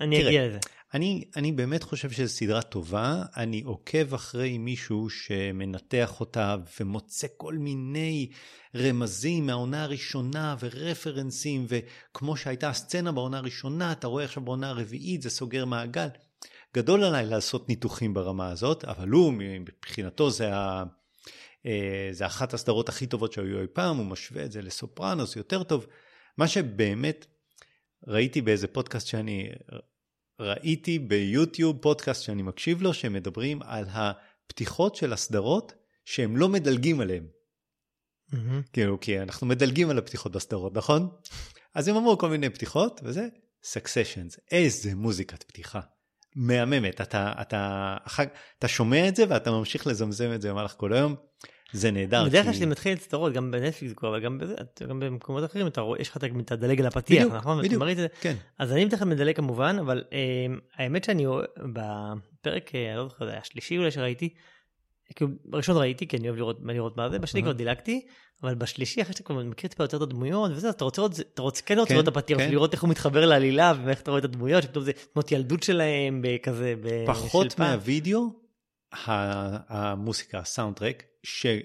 [0.00, 0.58] אני- תראה, אגיע לזה.
[0.94, 7.54] אני, אני באמת חושב שזו סדרה טובה, אני עוקב אחרי מישהו שמנתח אותה ומוצא כל
[7.54, 8.28] מיני
[8.76, 15.30] רמזים מהעונה הראשונה ורפרנסים, וכמו שהייתה הסצנה בעונה הראשונה, אתה רואה עכשיו בעונה הרביעית, זה
[15.30, 16.08] סוגר מעגל.
[16.76, 20.84] גדול עליי לעשות ניתוחים ברמה הזאת, אבל הוא, מבחינתו זה, ה,
[22.12, 25.86] זה אחת הסדרות הכי טובות שהיו אי פעם, הוא משווה את זה לסופרנוס יותר טוב.
[26.38, 27.26] מה שבאמת
[28.06, 29.50] ראיתי באיזה פודקאסט שאני
[30.40, 35.72] ראיתי ביוטיוב פודקאסט שאני מקשיב לו, שהם מדברים על הפתיחות של הסדרות
[36.04, 37.26] שהם לא מדלגים עליהם.
[38.32, 38.62] מהמם.
[38.72, 41.08] כאילו, כי אנחנו מדלגים על הפתיחות בסדרות, נכון?
[41.74, 43.28] אז הם אמרו כל מיני פתיחות, וזה
[43.62, 44.38] סקסשנס.
[44.50, 45.80] איזה מוזיקת פתיחה.
[46.36, 47.00] מהממת.
[47.00, 48.22] אתה, אתה, אחר,
[48.58, 51.14] אתה שומע את זה ואתה ממשיך לזמזם את זה במהלך כל היום.
[51.72, 52.24] זה נהדר.
[52.24, 55.80] בדרך כלל כשאני מתחיל סדרות, גם בנטפליקס אבל גם בזה, אתה- גם במקומות אחרים, אתה
[55.80, 57.58] רואה, יש לך את אתה מדלג על הפתיח, בדיוק, נכון?
[57.58, 57.82] בדיוק.
[57.92, 58.06] את זה.
[58.20, 58.34] כן.
[58.58, 60.18] אז אני כלל מדלג כמובן, אבל אה,
[60.76, 61.26] האמת שאני
[61.72, 64.34] בפרק, אה, אני לא זוכר, זה היה השלישי אולי שראיתי,
[65.14, 67.42] כאילו, בראשון ראיתי, כי אני אוהב לראות מה לראות מה זה, בשני.
[67.42, 68.06] כבר דילגתי,
[68.42, 71.42] אבל בשלישי, אחרי שאתה כבר מכיר טיפה יותר את הדמויות וזה, אתה רוצה לראות, אתה
[71.42, 72.50] רוצה כן רוצה כן, לראות את הפתיח, כן.
[72.50, 76.22] לראות איך הוא מתחבר לעלילה, ואיך אתה רואה את הדמויות, שפתאום זה תמות ילדות שלהם,
[76.24, 77.58] בכזה, ב- פחות.
[77.58, 78.42] מהווידאו,
[79.68, 81.02] המוסיקה, הסאונדטרק,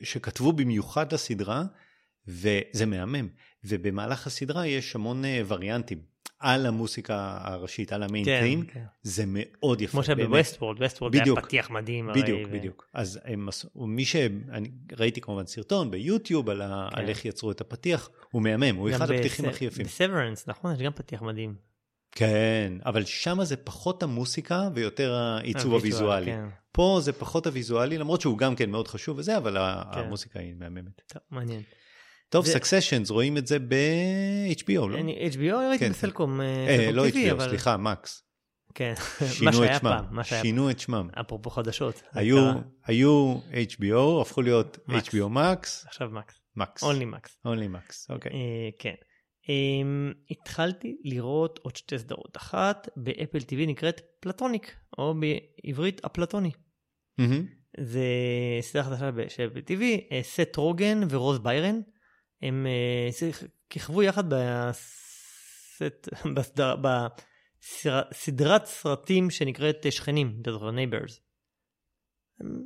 [0.03, 1.63] שכתבו במיוחד לסדרה,
[2.27, 3.27] וזה מהמם.
[3.63, 6.01] ובמהלך הסדרה יש המון אה, וריאנטים
[6.39, 8.83] על המוסיקה הראשית, על ה main כן, כן.
[9.01, 9.91] זה מאוד יפה.
[9.91, 10.29] כמו שהיה באמת.
[10.29, 11.39] ב Westworld, Westworld היה בדיוק.
[11.39, 12.09] פתיח מדהים.
[12.09, 12.89] הרי, בדיוק, ו- בדיוק.
[12.93, 14.15] אז הם מי ש...
[14.51, 16.89] אני ראיתי כמובן סרטון ביוטיוב על, ה...
[16.91, 16.99] כן.
[16.99, 19.85] על איך יצרו את הפתיח, הוא מהמם, הוא אחד הפתיחים הכי יפים.
[19.85, 20.73] ב Severance, נכון?
[20.73, 21.55] יש גם פתיח מדהים.
[22.11, 26.25] כן, אבל שם זה פחות המוסיקה ויותר העיצוב הוויזואל, הוויזואלי.
[26.25, 26.49] כן.
[26.71, 29.57] פה זה פחות הוויזואלי, למרות שהוא גם כן מאוד חשוב וזה, אבל
[29.93, 29.99] כן.
[29.99, 31.01] המוסיקה היא מהממת.
[31.07, 31.61] טוב, מעניין.
[32.29, 34.97] טוב, סקסשנס, רואים את זה ב-HBO, לא?
[34.97, 35.91] אני HBO ראיתי כן.
[35.91, 36.41] בסלקום.
[36.41, 38.23] אה, סלקום לא HBO, סליחה, מקס.
[38.73, 39.89] כן, מה שינו את שהיה שמם.
[39.89, 41.09] פעם, שינו את שמם.
[41.21, 42.03] אפרופו חדשות.
[42.85, 44.77] היו, HBO, הפכו להיות.
[44.89, 46.83] HBO מקס, עכשיו מקס, מקס.
[46.83, 47.37] אונלי מקס.
[47.45, 48.31] אונלי מקס, אוקיי.
[48.31, 48.93] אה, כן.
[49.49, 52.37] אמ, התחלתי לראות עוד שתי סדרות.
[52.37, 55.13] אחת באפל TV נקראת פלטוניק, או
[55.63, 56.51] בעברית אפלטוני.
[57.79, 58.05] זה
[58.61, 61.79] סדרה חדשה ב- של Apple TV, אה, סת' רוגן ורוז ביירן.
[62.41, 63.29] הם אה,
[63.69, 66.75] כיכבו יחד בסט, בסדר,
[67.83, 71.19] בסדרת סרטים שנקראת אה, שכנים, אתה זוכר, Neighbors.
[72.39, 72.63] הם,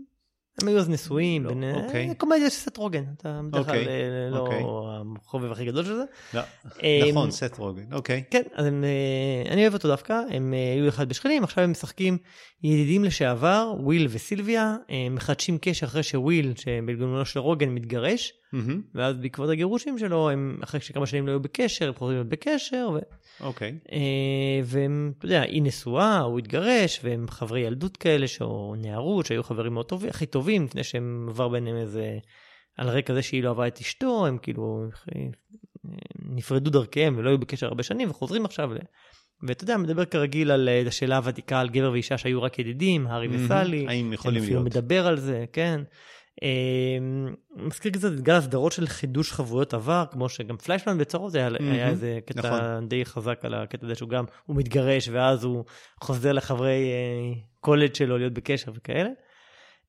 [0.61, 2.15] הם היו אז נשואים, לא, בין, אה, אוקיי.
[2.15, 4.63] קומדיה של סת' רוגן, אתה בדרך כלל אוקיי, אה, לא אוקיי.
[5.21, 6.03] החובב הכי גדול של זה.
[6.33, 6.41] לא,
[6.83, 8.23] אה, נכון, סת' רוגן, אוקיי.
[8.31, 11.71] כן, אז הם, אה, אני אוהב אותו דווקא, הם אה, היו אחד בשכנים, עכשיו הם
[11.71, 12.17] משחקים
[12.63, 18.81] ידידים לשעבר, וויל וסילביה, אה, מחדשים קשר אחרי שוויל, שבגלגולו של רוגן, מתגרש, מהמם.
[18.95, 22.89] ואז בעקבות הגירושים שלו, הם אחרי שכמה שנים לא היו בקשר, הם חוזרים להיות בקשר,
[22.93, 22.99] ו,
[23.43, 23.77] אוקיי.
[23.91, 29.43] אה, והם, אתה יודע, היא נשואה, הוא התגרש, והם חברי ילדות כאלה, או נערות, שהיו
[29.43, 32.17] חברים מאוד טובים, הכי טובים, לפני שהם עבר ביניהם איזה,
[32.77, 34.85] על רקע זה שהיא לא אהבה את אשתו, הם כאילו
[35.15, 35.21] אה,
[36.19, 38.77] נפרדו דרכיהם ולא היו בקשר הרבה שנים, וחוזרים עכשיו ל...
[39.47, 43.27] ואתה יודע, מדבר כרגיל על אה, השאלה הוותיקה על גבר ואישה שהיו רק ידידים, הארי
[43.27, 43.45] מהמם.
[43.45, 43.85] וסלי.
[43.87, 44.75] האם יכולים אפילו להיות?
[44.75, 45.81] מדבר על זה, כן.
[46.43, 46.97] אה,
[47.55, 51.71] מזכיר קצת את גל הסדרות של חידוש חבויות עבר, כמו שגם פליישמן בצרות היה, מהמם.
[51.71, 52.87] היה איזה קטע נכון.
[52.87, 55.65] די חזק על הקטע הזה שהוא גם, הוא מתגרש ואז הוא
[56.01, 59.09] חוזר לחברי אה, קולג' שלו להיות בקשר וכאלה.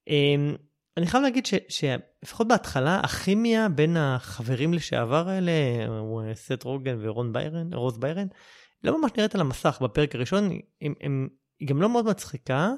[0.08, 0.54] אה,
[0.96, 5.52] אני חייב להגיד שלפחות בהתחלה הכימיה בין החברים לשעבר האלה,
[5.88, 8.26] הוא, אה, סט רוגן ורון ביירן, רוז ביירן,
[8.84, 10.50] לא ממש נראית על המסך בפרק הראשון,
[10.82, 11.28] הם, הם,
[11.60, 12.70] היא גם לא מאוד מצחיקה,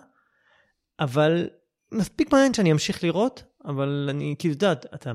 [1.01, 1.49] אבל
[1.95, 5.13] מספיק מעניין שאני אמשיך לראות, אבל אני כאילו, אתה יודע, אתה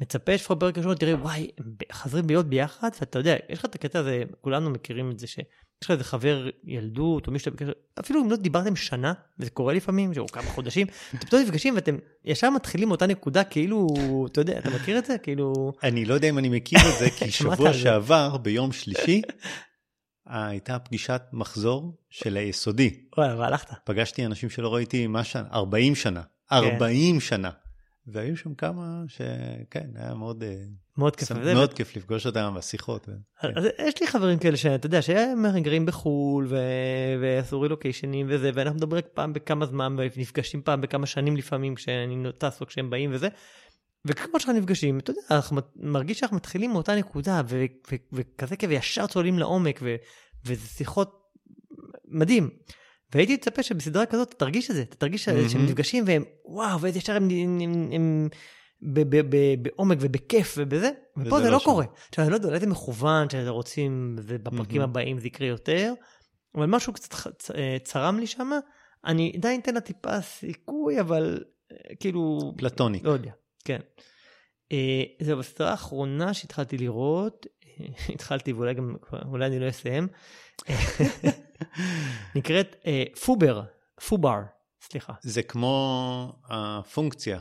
[0.00, 3.74] מצפה שלפחות בפרק הראשון תראה, וואי, הם חוזרים להיות ביחד, ואתה יודע, יש לך את
[3.74, 5.44] הקטע הזה, כולנו מכירים את זה, שיש
[5.84, 10.14] לך איזה חבר ילדות, או מישהו בקשר, אפילו אם לא דיברתם שנה, וזה קורה לפעמים,
[10.14, 13.86] שהוא כמה חודשים, אתם פתאום נפגשים ואתם ישר מתחילים מאותה נקודה, כאילו,
[14.32, 15.18] אתה יודע, אתה מכיר את זה?
[15.18, 17.72] כאילו, אני לא יודע אם אני מכיר את זה, כי שבוע.
[17.72, 19.22] שעבר, ביום שלישי,
[20.28, 23.00] הייתה פגישת מחזור של היסודי.
[23.16, 23.70] וואלה, והלכת.
[23.84, 26.22] פגשתי אנשים שלא ראיתי מה שנה, 40 שנה.
[26.50, 26.56] כן.
[26.56, 27.50] 40 שנה.
[28.06, 30.54] והיו שם כמה שכן, היה מאוד, אה,
[30.98, 31.32] מאוד כיף.
[31.32, 33.08] מאוד כיף לפגוש אותם בשיחות.
[33.08, 33.48] ו- כן.
[33.56, 36.56] אז יש לי חברים כאלה שאתה יודע שהם גרים בחול ו...
[37.20, 42.60] ועשו רילוקיישנים וזה ואנחנו מדברים פעם בכמה זמן ונפגשים פעם בכמה שנים לפעמים כשאני טס
[42.60, 43.28] או כשהם באים וזה.
[44.04, 47.64] וכמו שאנחנו נפגשים אתה יודע אנחנו מרגיש שאנחנו מתחילים מאותה נקודה ו...
[47.92, 47.96] ו...
[48.12, 49.96] וכזה כזה ישר צוללים לעומק ו...
[50.46, 51.20] וזה שיחות
[52.08, 52.50] מדהים.
[53.14, 55.48] והייתי מצפה שבסדרה כזאת אתה תרגיש את זה אתה תרגיש מהמם.
[55.48, 58.28] שהם נפגשים והם וואו ואיזה ישר הם, הם, הם, הם
[58.82, 61.60] ב- ב- ב- בעומק ובכיף ובזה, ופה זה לא לא.
[61.64, 61.84] קורה.
[62.08, 64.90] עכשיו, אני לא יודע, אולי זה מכוון, שאתם רוצים, ובפרקים מהמם.
[64.90, 65.94] הבאים זה יקרה יותר,
[66.54, 68.50] אבל משהו קצת צ- אה, צרם לי שם,
[69.04, 73.00] אני עדיין אתן לה טיפה סיכוי, אבל אה, כאילו, פלטוני.
[73.02, 73.32] לא יודע,
[73.64, 73.80] כן.
[74.72, 80.08] אה, זהו, בסדרה האחרונה שהתחלתי לראות, אה, התחלתי ואולי גם, אולי אני לא אסיים,
[80.70, 80.74] אה,
[82.34, 82.76] נקראת
[83.24, 83.62] FUBAR,
[84.08, 84.40] FUBAR,
[84.80, 85.12] סליחה.
[85.22, 87.40] זה כמו הפונקציה.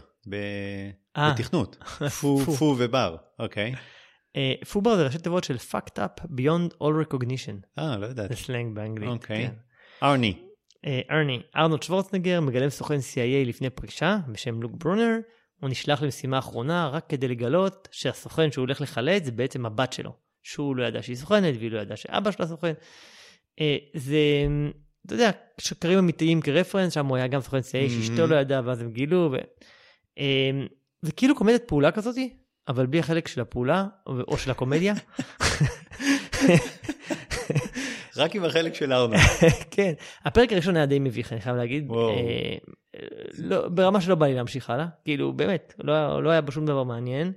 [1.18, 1.78] בתכנות.
[2.60, 3.74] foo, ו bar, אוקיי.
[4.72, 8.36] FUBAR זה ראשי תיבות של fucked up beyond all recognition, אה, לא ידעתי.
[8.36, 9.10] זה סלנג באנגלית.
[9.10, 9.48] אוקיי.
[9.48, 9.54] כן.
[10.04, 10.38] ארני.
[11.12, 15.18] ארני, ארנולד שוורצנגר מגלם סוכן CIA לפני פרישה בשם לוק ברונר,
[15.60, 20.14] הוא נשלח למשימה האחרונה רק כדי לגלות שהסוכן שהוא הולך לחלץ זה בעצם הבת שלו,
[20.44, 22.74] שהוא לא ידע שהיא סוכנת והיא לא ידעה שאבא שלה סוכן.
[23.60, 24.18] אה, זה,
[25.06, 28.28] אתה יודע, שקרים אמיתיים כרפרנס, שם הוא היה גם סוכן CIA שאשתו Mhm.
[28.28, 29.30] לא ידעה ואז הם גילו.
[29.32, 29.36] ו...
[30.20, 30.66] אה,
[31.02, 34.94] זה כאילו קומדיית פעולה כזאתי, אבל בלי החלק של הפעולה או של הקומדיה.
[38.18, 39.18] רק עם החלק של ארני.
[39.72, 39.94] כן,
[40.26, 41.92] הפרק הראשון היה די מביך, אני חייב להגיד.
[41.92, 42.56] אה,
[43.38, 46.66] לא, ברמה שלא בא לי להמשיך הלאה, כאילו באמת, לא, היה- לא היה בו שום
[46.66, 47.32] דבר מעניין.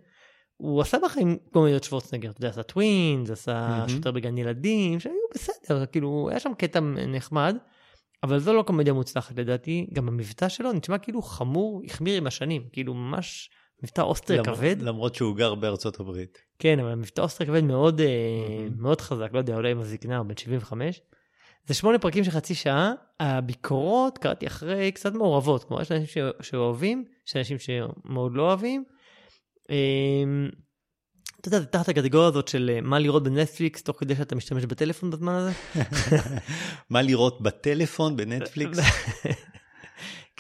[0.57, 3.85] הוא עשה בחיים קומדיות שוורצנגר, אתה יודע, עשה Twins, עשה.
[3.89, 7.57] שוטר בגן ילדים, שהיו בסדר, כאילו, היה שם קטע נחמד,
[8.23, 12.63] אבל זו לא קומדיה מוצלחת לדעתי, גם המבטא שלו נשמע כאילו חמור, החמיר עם השנים,
[12.73, 13.51] כאילו ממש
[13.83, 14.77] מבטא אוסטרי למ- כבד.
[14.83, 16.39] למרות שהוא גר בארצות הברית.
[16.59, 18.07] כן, אבל מבטא אוסטרי כבד מאוד, אה,
[18.49, 18.83] מהמם.
[18.83, 21.01] מאוד חזק, לא יודע, אולי עם הזקנה, הוא בן 75.
[21.67, 26.07] זה שמונה פרקים של חצי שעה, הביקורות קראתי אחרי קצת מעורבות, כמו יש אנשים
[26.43, 28.85] ש- שאוהבים, יש אנשים שמאוד לא אוהבים.
[29.71, 29.77] אה,
[31.41, 34.65] אתה יודע, זה תחת הקטגוריה הזאת של אה, מה לראות בנטפליקס תוך כדי שאתה משתמש
[34.65, 35.53] בטלפון בזמן הזה.
[36.91, 38.79] מה לראות בטלפון, בנטפליקס?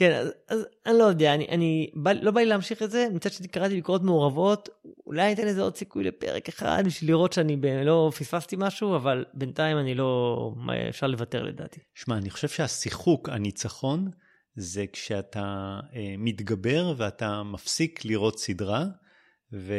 [0.00, 3.06] כן, אז, אז אני לא יודע, אני, אני בא, לא בא לי להמשיך את זה,
[3.12, 4.68] מצד שני קראתי ביקורות מעורבות,
[5.06, 9.24] אולי אתן לזה עוד סיכוי לפרק אחד בשביל לראות שאני ב, לא פספסתי משהו, אבל
[9.34, 10.54] בינתיים אני לא,
[10.88, 11.80] אפשר לוותר לדעתי.
[11.94, 14.10] שמע, אני חושב שהשיחוק, הניצחון,
[14.56, 18.84] זה כשאתה אה, מתגבר ואתה מפסיק לראות סדרה,
[19.52, 19.74] ו...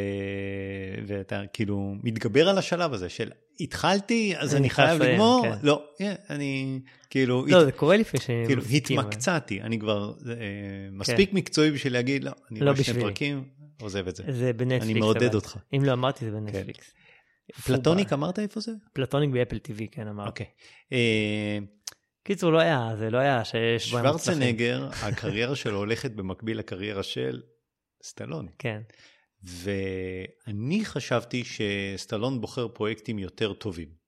[1.07, 3.31] ואתה כאילו מתגבר על השלב הזה של
[3.61, 5.41] התחלתי, אז אני חייב לגמור.
[5.43, 5.57] כן.
[5.63, 7.65] לא, אה, אני כאילו, לא.
[7.65, 10.35] זה קורה לפני שהם כאילו התמקצעתי, אני כבר אה,
[10.91, 13.01] מספיק מקצועי בשביל להגיד, לא, אני לא רואה שני.
[13.01, 13.43] פרקים,
[13.81, 14.23] עוזב את זה.
[14.27, 14.85] זה בנטפליקס.
[14.85, 15.57] אני מעודד אותך.
[15.73, 16.93] אם לא אמרתי זה בנטפליקס.
[17.65, 18.71] Platonic אמרת איפה זה?
[18.93, 20.29] Platonic ב Apple TV, כן אמרתי.
[20.29, 20.45] אוקיי.
[20.93, 21.57] אה,
[22.23, 23.89] קיצור, לא היה, זה לא היה שיש...
[23.89, 27.41] שוורצנגר, הקריירה שלו הולכת במקביל לקריירה של
[28.03, 28.47] סטלון.
[28.59, 28.81] כן.
[29.43, 34.01] ואני חשבתי שסטלון בוחר פרויקטים יותר טובים.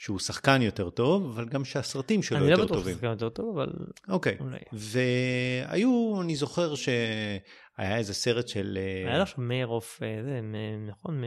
[0.00, 2.94] שהוא שחקן יותר טוב, אבל גם שהסרטים שלו אני לא יותר בטוח טובים.
[2.94, 3.72] שזה גם יותר טוב, אבל
[4.08, 4.36] אוקיי.
[4.40, 4.58] אולי.
[4.72, 8.78] והיו, אני זוכר שהיה איזה סרט של...
[8.80, 10.40] אה, היה לך שם מאיר אוף, אה,
[10.88, 11.22] נכון?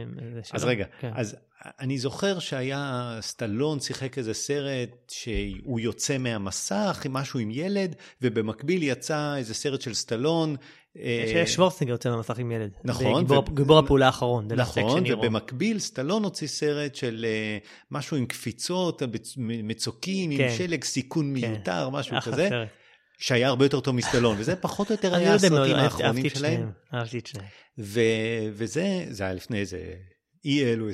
[0.52, 0.64] אז?
[0.64, 1.10] רגע, כן.
[1.14, 1.36] אז
[1.80, 9.36] אני זוכר שהיה, סטלון שיחק איזה סרט שהוא יוצא מהמסך משהו עם ילד, ובמקביל יצא
[9.36, 10.56] איזה סרט של סטלון.
[10.98, 12.70] אה, שיש שוורצנגר יוצא מהמסך עם ילד.
[12.84, 14.48] נכון, גיבור, הפעולה האחרון.
[14.56, 15.04] נכון.
[15.12, 17.58] ובמקביל סטלון הוציא סרט של אה,
[17.90, 19.02] משהו עם קפיצות,
[19.36, 20.54] מצוקים, עם כן.
[20.58, 21.48] שלג, סיכון כן.
[21.48, 22.48] מיותר, משהו כזה.
[23.18, 26.70] שהיה הרבה יותר טוב מסטלון, וזה פחות או יותר היה לא הסרטים האחרונים שלהם.
[26.94, 27.48] אהבתי את שניהם.
[28.52, 29.78] וזה, זה היה לפני איזה
[30.44, 30.92] אי אלו 20-30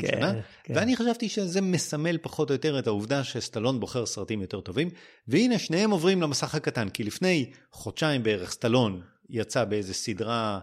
[0.00, 0.32] כן, שנה,
[0.64, 0.74] כן.
[0.76, 4.90] ואני חשבתי שזה מסמל פחות או יותר את העובדה שסטלון בוחר סרטים יותר טובים,
[5.28, 10.60] והנה שניהם עוברים למסך הקטן, כי לפני חודשיים בערך סטלון יצא באיזה סדרה,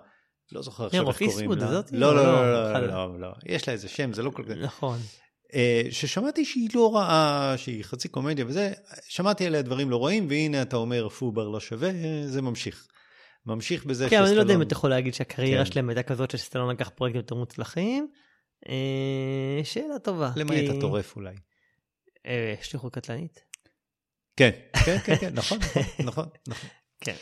[0.52, 1.82] לא זוכר עכשיו איך קוראים לה.
[1.92, 2.52] לא, לא, לא?
[2.52, 4.50] לא, אחד- לא, לא, לא, יש לה איזה שם, זה לא כל כך...
[4.52, 5.00] נכון.
[5.54, 8.74] אה, ששמעתי שהיא לא רעה, שהיא חצי קומדיה וזה,
[9.08, 11.92] שמעתי עליה דברים לא רעים, והנה אתה אומר פובר לא שווה,
[12.26, 12.88] זה ממשיך.
[13.46, 15.72] ממשיך בזה כן, אני לא יודע אם אתה יכול להגיד שהקריירה כן.
[15.72, 18.08] שלהם הייתה כזאת שסטלון לקח פרויקטים יותר מוצלחים.
[18.70, 20.32] אה, שאלה טובה.
[20.36, 21.36] למעט הטורף אולי.
[22.26, 23.44] אה, שליחות קטלנית.
[24.38, 24.50] כן,
[24.86, 26.70] כן, כן, כן, נכון, נכון, נכון, נכון.
[27.06, 27.16] כן.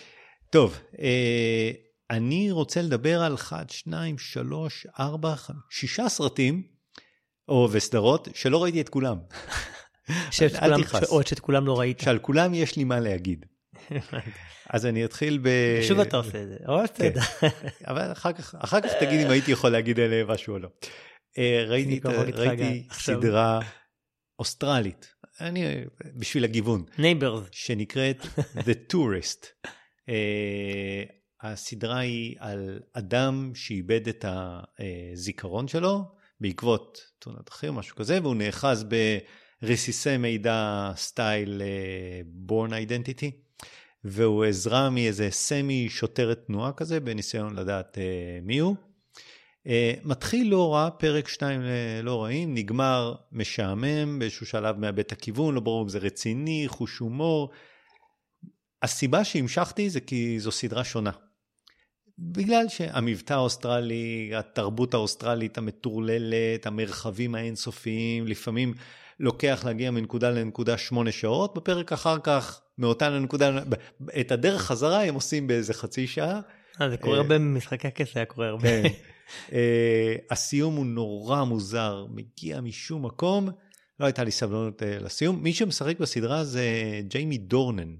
[0.51, 1.71] טוב, אה,
[2.09, 6.63] אני רוצה לדבר על 1, 2, 3, 4, 5, 6 סרטים,
[7.49, 9.17] או וסדרות, שלא ראיתי את כולם.
[10.31, 11.09] שאת אל כולם- תכעס.
[11.09, 11.99] או שאת כולם לא ראית.
[11.99, 13.45] שעל כולם יש לי מה להגיד.
[14.69, 15.49] אז אני אתחיל ב...
[15.87, 16.55] שוב אתה עושה את זה.
[16.67, 17.13] אבל כן.
[17.13, 17.47] בסדר.
[17.89, 20.69] אבל אחר כך, אחר כך תגיד אם הייתי יכול להגיד עליהם משהו או לא.
[21.37, 21.99] אה, ראיתי,
[22.33, 22.87] ראיתי.
[22.91, 23.59] סדרה
[24.39, 25.65] אוסטרלית, אני,
[26.15, 27.47] בשביל הגיוון, Neighbours.
[27.51, 28.21] שנקראת
[28.67, 29.67] The Tourist.
[30.12, 31.04] אה,
[31.41, 36.04] הסדרה היא על אדם שאיבד את הזיכרון שלו
[36.39, 38.86] בעקבות תאונת דרכים משהו כזה, והוא נאחז
[39.62, 43.52] ברסיסי מידע סטייל אה, Born Identity.
[44.04, 48.76] והוא נעזר באיזה סמי שוטרת תנועה כזה, בניסיון לדעת אה, מי הוא.
[49.67, 55.12] אה, מתחיל לא רע, פרק שניים אה, לא רעים, נגמר משעמם, באיזשהו שלב מאבד את
[55.12, 57.50] הכיוון, לא ברור אם זה רציני, חוש הומור.
[58.84, 61.12] הסיבה שהמשכתי זה כי זו סדרה שונה.
[62.20, 68.74] בגלל שהמבטא האוסטרלי, התרבות האוסטרלית המטורללת, המרחבים האינסופיים, לפעמים
[69.20, 73.60] לוקח להגיע מנקודה לנקודה שמונה שעות, בפרק אחר כך מאותה לנקודה,
[74.20, 76.39] את הדרך חזרה הם עושים באיזה חצי שעה.
[76.82, 78.70] אה, זה קורה הרבה במשחקי הכס, היה קורה הרבה.
[78.70, 78.89] כן.
[79.54, 83.50] אה, הסיום הוא נורא מוזר, מגיע משום מקום,
[84.00, 85.44] לא הייתה לי סבלנות אה, לסיום.
[85.44, 86.65] מי שמשחק בסדרה זה
[87.08, 87.96] ג'יימי דורנן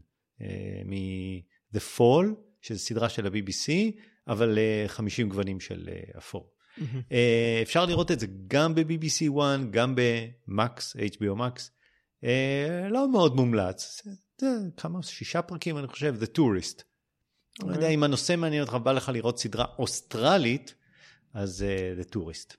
[0.86, 2.26] מ-The Fall,
[2.62, 3.72] שזו סדרה של ה-BBC,
[4.28, 6.52] אבל 50 גוונים של אפור.
[7.62, 11.70] אפשר לראות את זה גם ב-BBC 1, גם ב-Max, HBO Max.
[12.90, 14.02] לא מאוד מומלץ,
[14.78, 16.82] כמה, שישה פרקים אני חושב, The Tourist.
[17.60, 17.68] Okay.
[17.68, 20.74] לא יודע אם הנושא מעניין אותך, בא לך לראות סדרה אוסטרלית,
[21.34, 22.56] אז uh, The Tourist.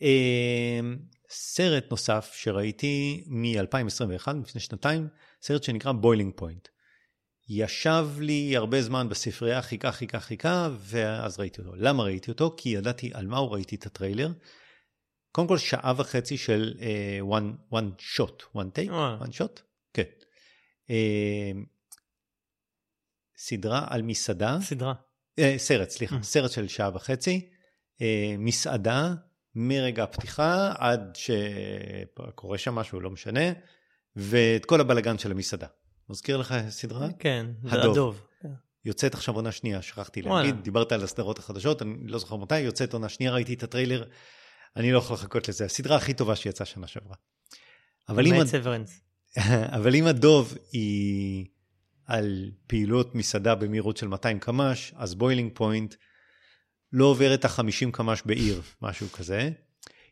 [0.00, 0.04] Uh,
[1.30, 5.08] סרט נוסף שראיתי מ-2021, לפני שנתיים,
[5.46, 6.68] סרט שנקרא Boiling Point.
[7.48, 11.72] ישב לי הרבה זמן בספרייה, חיכה, חיכה, חיכה, ואז ראיתי אותו.
[11.76, 12.54] למה ראיתי אותו?
[12.56, 14.28] כי ידעתי על מה הוא ראיתי את הטריילר.
[15.32, 18.90] קודם כל שעה וחצי של uh, one, one shot, one take,
[19.22, 19.60] one shot,
[19.94, 20.02] כן.
[20.86, 20.90] Uh,
[23.36, 24.58] סדרה על מסעדה.
[24.60, 24.94] סדרה.
[25.40, 26.22] Uh, סרט, סליחה, mm.
[26.22, 27.48] סרט של שעה וחצי.
[27.98, 28.02] Uh,
[28.38, 29.14] מסעדה
[29.54, 33.52] מרגע הפתיחה עד שקורה שם משהו, לא משנה,
[34.16, 35.66] ואת כל הבלגן של המסעדה.
[36.08, 37.08] מזכיר לך סדרה?
[37.18, 37.92] כן, הדוב.
[37.92, 38.20] הדוב.
[38.84, 42.92] יוצאת עכשיו עונה שנייה, שכחתי להגיד, דיברת על הסדרות החדשות, אני לא זוכר מתי, יוצאת
[42.92, 44.04] עונה שנייה, ראיתי את הטריילר,
[44.76, 47.14] אני לא יכול לחכות לזה, הסדרה הכי טובה שיצאה שנה שעברה.
[48.08, 48.32] אבל אם.
[49.76, 51.46] אבל אם הדוב היא
[52.06, 55.94] על פעילות מסעדה במהירות של 200 קמ"ש, אז Boiling Point
[56.92, 59.50] לא עובר את ה-50 קמ"ש בעיר, משהו כזה.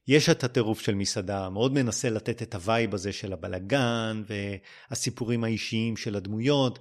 [0.08, 4.22] יש את הטירוף של מסעדה, מאוד מנסה לתת את ה vibe הזה של הבלגן
[4.90, 6.78] והסיפורים האישיים של הדמויות,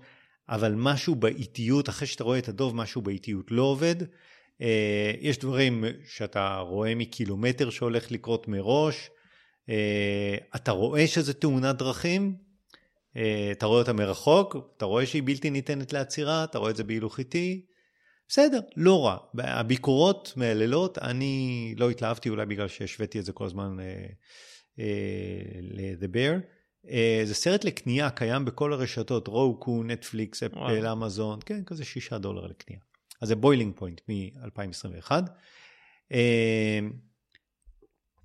[0.49, 3.95] אבל משהו באיטיות, אחרי שאתה רואה את הדוב, משהו באיטיות לא עובד.
[4.61, 9.09] אה, יש דברים שאתה רואה מקילומטר שהולך לקרות מראש,
[9.69, 12.35] אה, אתה רואה שזה תאונת דרכים,
[13.17, 16.83] אה, אתה רואה אותה מרחוק, אתה רואה שהיא בלתי ניתנת לעצירה, אתה רואה את זה
[16.83, 17.65] בהילוך איטי,
[18.27, 19.17] בסדר, לא רע.
[19.37, 23.77] הביקורות מהלילות, אני לא התלהבתי אולי בגלל שהשוויתי את זה כל הזמן
[25.61, 26.39] ל-The Bear.
[27.23, 32.81] זה סרט לקנייה, קיים בכל הרשתות, רוקו, נטפליקס, אפל, אמזון, כן, כזה שישה דולר לקנייה.
[33.21, 35.11] אז זה Boiling Point מ-2021.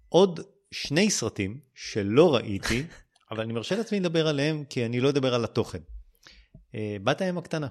[0.09, 2.83] עוד שני סרטים שלא ראיתי,
[3.31, 5.81] אבל אני מרשה לעצמי לדבר עליהם, כי אני לא אדבר על התוכן.
[7.05, 7.69] בת הים הקטנה.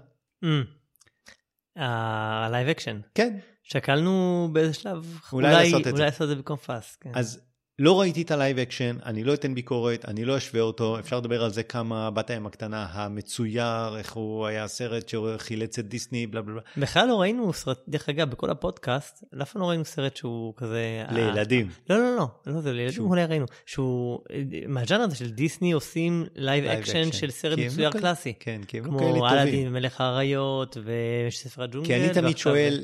[1.77, 2.99] ה live action.
[3.15, 3.37] כן.
[3.63, 6.05] שקלנו באיזה שלב, אולי, אולי לעשות את אולי זה.
[6.05, 6.97] לעשות את זה במקום פאס.
[7.01, 7.11] כן.
[7.13, 7.41] אז
[7.79, 11.17] לא ראיתי את ה live action, אני לא אתן ביקורת, אני לא אשווה אותו, אפשר
[11.17, 16.27] לדבר על זה כמה בת הים הקטנה המצויר, איך הוא היה סרט שחילץ את דיסני,
[16.27, 16.61] בלה בלה בלה.
[16.77, 21.03] בכלל לא ראינו סרט, דרך אגב, בכל הפודקאסט, אף פעם לא ראינו סרט שהוא כזה...
[21.11, 21.69] לילדים.
[21.89, 24.19] לא, לא, לא, לא, זה לילדים אולי ראינו, שהוא,
[24.67, 28.33] מהז'אנר הזה של דיסני עושים live action של סרט מצויר קלאסי.
[28.39, 29.15] כן, כי הם כאלה טובים.
[29.15, 31.87] כמו אלאדין, מלך האריות, וספר הג'ונגל.
[31.87, 32.83] כי אני תמיד שואל.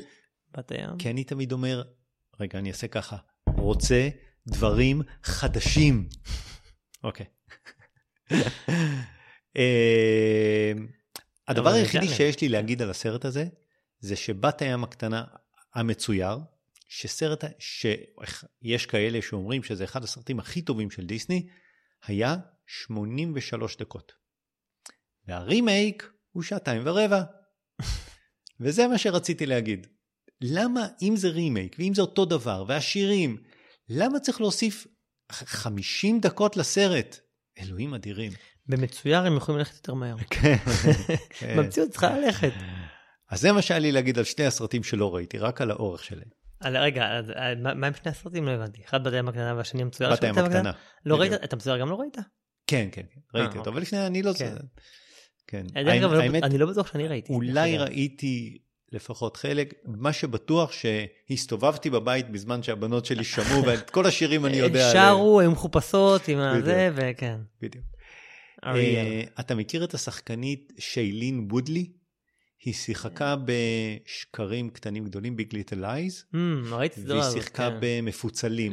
[0.98, 1.82] כי אני תמיד אומר,
[2.40, 3.16] רגע, אני אעשה ככה,
[3.56, 4.08] רוצה
[4.46, 6.08] דברים חדשים.
[7.04, 7.26] אוקיי.
[9.56, 10.72] אה,
[11.48, 13.44] הדבר היחידי שיש לי להגיד על הסרט הזה,
[13.98, 15.24] זה שבת הים הקטנה
[15.74, 16.38] המצויר,
[16.88, 21.46] שסרט, שיש כאלה שאומרים שזה אחד הסרטים הכי טובים של דיסני,
[22.06, 24.12] היה 83 דקות.
[25.26, 27.22] והרימייק הוא שעתיים ורבע.
[28.60, 29.86] וזה מה שרציתי להגיד.
[30.40, 33.36] למה אם זה רימייק, ואם זה אותו דבר, והשירים,
[33.88, 34.86] למה צריך להוסיף
[35.32, 37.18] 50 דקות לסרט?
[37.58, 38.32] אלוהים אדירים.
[38.66, 40.16] במצויר הם יכולים ללכת יותר מהר.
[40.30, 40.56] כן.
[41.28, 41.56] כן.
[41.56, 42.52] במציאות צריכה ללכת.
[43.30, 46.28] אז זה מה שהיה לי להגיד על שני הסרטים שלא ראיתי, רק על האורך שלהם.
[46.60, 47.24] על, רגע, אז,
[47.74, 48.44] מה עם שני הסרטים?
[48.44, 48.82] לא הבנתי.
[48.84, 50.12] אחד בת הים הקטנה והשני המצויר.
[50.12, 50.72] בת הים הקטנה.
[51.06, 51.32] לא ראית?
[51.32, 52.16] את המצויר גם לא ראית?
[52.66, 53.20] כן, כן, כן.
[53.34, 54.32] ראיתי אה, אותו, אבל לפני אני לא...
[54.38, 54.54] כן.
[55.46, 55.66] כן.
[56.42, 57.32] אני לא בטוח שאני ראיתי.
[57.32, 58.58] אולי ראיתי
[58.94, 59.74] לפחות חלק.
[59.84, 65.06] מה שבטוח שהסתובבתי בבית בזמן שהבנות שלי שמעו, ואת כל השירים אני יודע עליהם.
[65.06, 67.38] שרו, היו מחופשות עם הזה, וכן.
[67.62, 67.84] בדיוק.
[68.64, 71.92] אה, אתה מכיר את השחקנית שיילין בודלי?
[72.64, 76.24] היא שיחקה בשקרים קטנים גדולים, ביג ליטל אייז.
[76.70, 77.12] ראיתי את זה.
[77.12, 77.76] והיא שיחקה כן.
[77.80, 78.72] במפוצלים.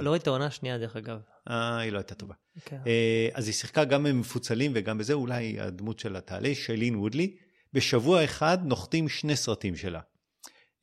[0.00, 1.18] לא ראיתי את העונה השנייה, דרך אגב.
[1.50, 2.34] אה, היא לא הייתה טובה.
[2.64, 2.78] כן.
[2.86, 7.36] אה, אז היא שיחקה גם במפוצלים וגם בזה, אולי הדמות שלה תעלה, שיילין וודלי.
[7.72, 10.00] בשבוע אחד נוחתים שני סרטים שלה.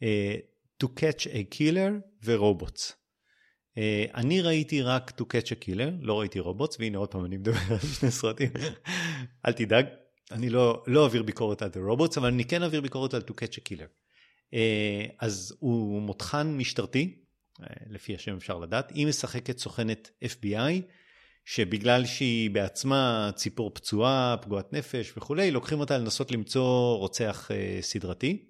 [0.03, 0.35] אה,
[0.83, 1.91] To Catch a Killer
[2.23, 2.93] ורובוטס.
[3.77, 7.37] אה, אני ראיתי רק To Catch a Killer, לא ראיתי רובוטס, והנה עוד פעם אני
[7.37, 8.49] מדבר על שני סרטים.
[9.45, 9.85] אל תדאג,
[10.31, 13.31] אני לא, לא אעביר ביקורת על The Robots, אבל אני כן אעביר ביקורת על To
[13.31, 13.87] Catch a Killer.
[14.53, 17.15] אה, אז הוא מותחן משטרתי,
[17.61, 20.81] אה, לפי השם אפשר לדעת, היא משחקת סוכנת FBI,
[21.49, 28.45] שבגלל שהיא בעצמה ציפור פצועה, פגועת נפש וכולי, לוקחים אותה לנסות למצוא רוצח אה, סדרתי.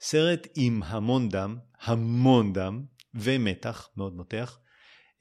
[0.00, 4.58] סרט עם המון דם, המון דם ומתח, מאוד מותח.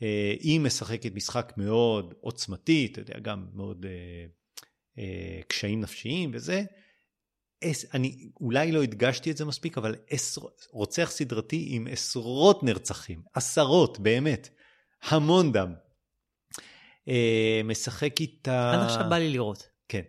[0.02, 3.86] אה, היא משחקת משחק מאוד עוצמתי, אתה יודע, גם מאוד
[4.98, 6.64] אה, קשיים נפשיים וזה.
[7.94, 14.00] אני אולי לא הדגשתי את זה מספיק, אבל עשר, רוצח סדרתי עם עשרות נרצחים, עשרות,
[14.00, 14.50] באמת,
[15.04, 15.74] המון דם.
[17.08, 18.72] אה, משחק איתה...
[18.74, 19.68] עד עכשיו בא לי לראות.
[19.88, 20.02] כן.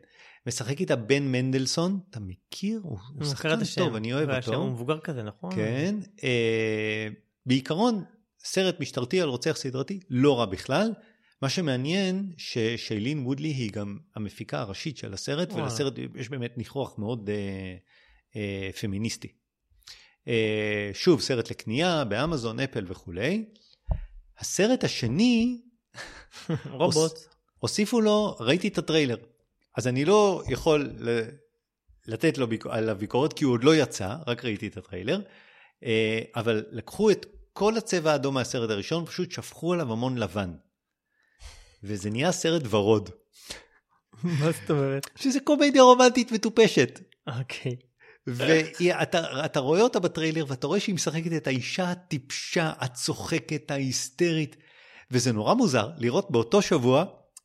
[0.47, 2.81] משחק איתה בן מנדלסון, אתה מכיר?
[2.83, 3.59] הוא, הוא שחקן.
[3.77, 4.71] טוב, אני אוהב והשם הוא אותו.
[4.71, 5.55] מבוגר כזה, נכון?
[5.55, 5.95] כן.
[6.25, 7.09] אה,
[7.47, 8.05] בעיקרון,
[8.45, 10.93] סרט משטרתי על רוצח סדרתי, לא רע בכלל.
[11.43, 15.65] מה שמעניין, ששיילין וודלי היא גם המפיקה הראשית של הסרט, וואלה.
[15.65, 17.77] ולסרט יש באמת ניחוח מאוד אה,
[18.37, 19.29] אה, פמיניסטי.
[20.29, 23.45] אה, שוב, סרט לקנייה באמזון, אפל וכולי.
[24.39, 25.61] הסרט השני,
[26.71, 27.19] רובוט.
[27.59, 29.17] הוסיפו לו, ראיתי את הטריילר,
[29.77, 30.91] אז אני לא יכול
[32.07, 32.67] לתת לו ביק...
[32.67, 35.21] עליו ביקורת כי הוא עוד לא יצא, רק ראיתי את הטריילר,
[35.85, 40.53] אה, אבל לקחו את כל הצבע האדום מהסרט הראשון, פשוט שפכו עליו המון לבן.
[41.83, 43.11] וזה נהיה סרט ורוד,
[44.41, 45.11] מה זאת אומרת?
[45.17, 47.01] שזה קומדיה רומנטית מטופשת.
[47.39, 47.77] אוקיי.
[48.27, 54.57] ואתה אתה רואה אותה בטריילר ואתה רואה שהיא משחקת את האישה הטיפשה, הצוחקת, ההיסטרית,
[55.13, 57.05] וזה נורא מוזר לראות באותו שבוע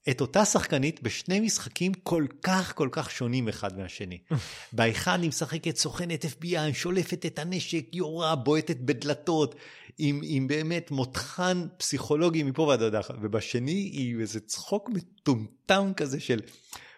[0.09, 4.17] את אותה שחקנית בשני משחקים כל כך כל כך שונים אחד מהשני.
[4.73, 9.55] באחד היא משחקת סוכנת FBI, שולפת את הנשק, יורה, בועטת בדלתות,
[9.97, 16.39] עם, עם באמת מותחן פסיכולוגי מפה ועד הודעה, ובשני היא איזה צחוק מטומטם כזה של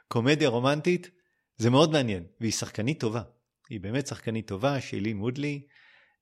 [0.07, 1.09] קומדיה רומנטית.
[1.57, 3.21] זה מאוד מעניין, והיא שחקנית טובה.
[3.69, 5.61] היא באמת שחקנית טובה, שיילין וודלי.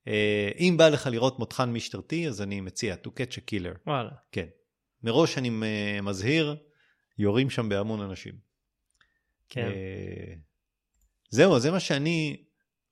[0.08, 3.78] אה, אם בא לך לראות מותחן משטרתי, אז אני מציע, to catch a killer.
[3.88, 4.10] וואלה.
[4.32, 4.46] כן.
[5.04, 6.56] מראש אני אה, מזהיר,
[7.18, 8.34] יורים שם בהמון אנשים.
[9.50, 9.68] כן.
[9.68, 10.34] אה,
[11.30, 12.44] זהו, זה מה שאני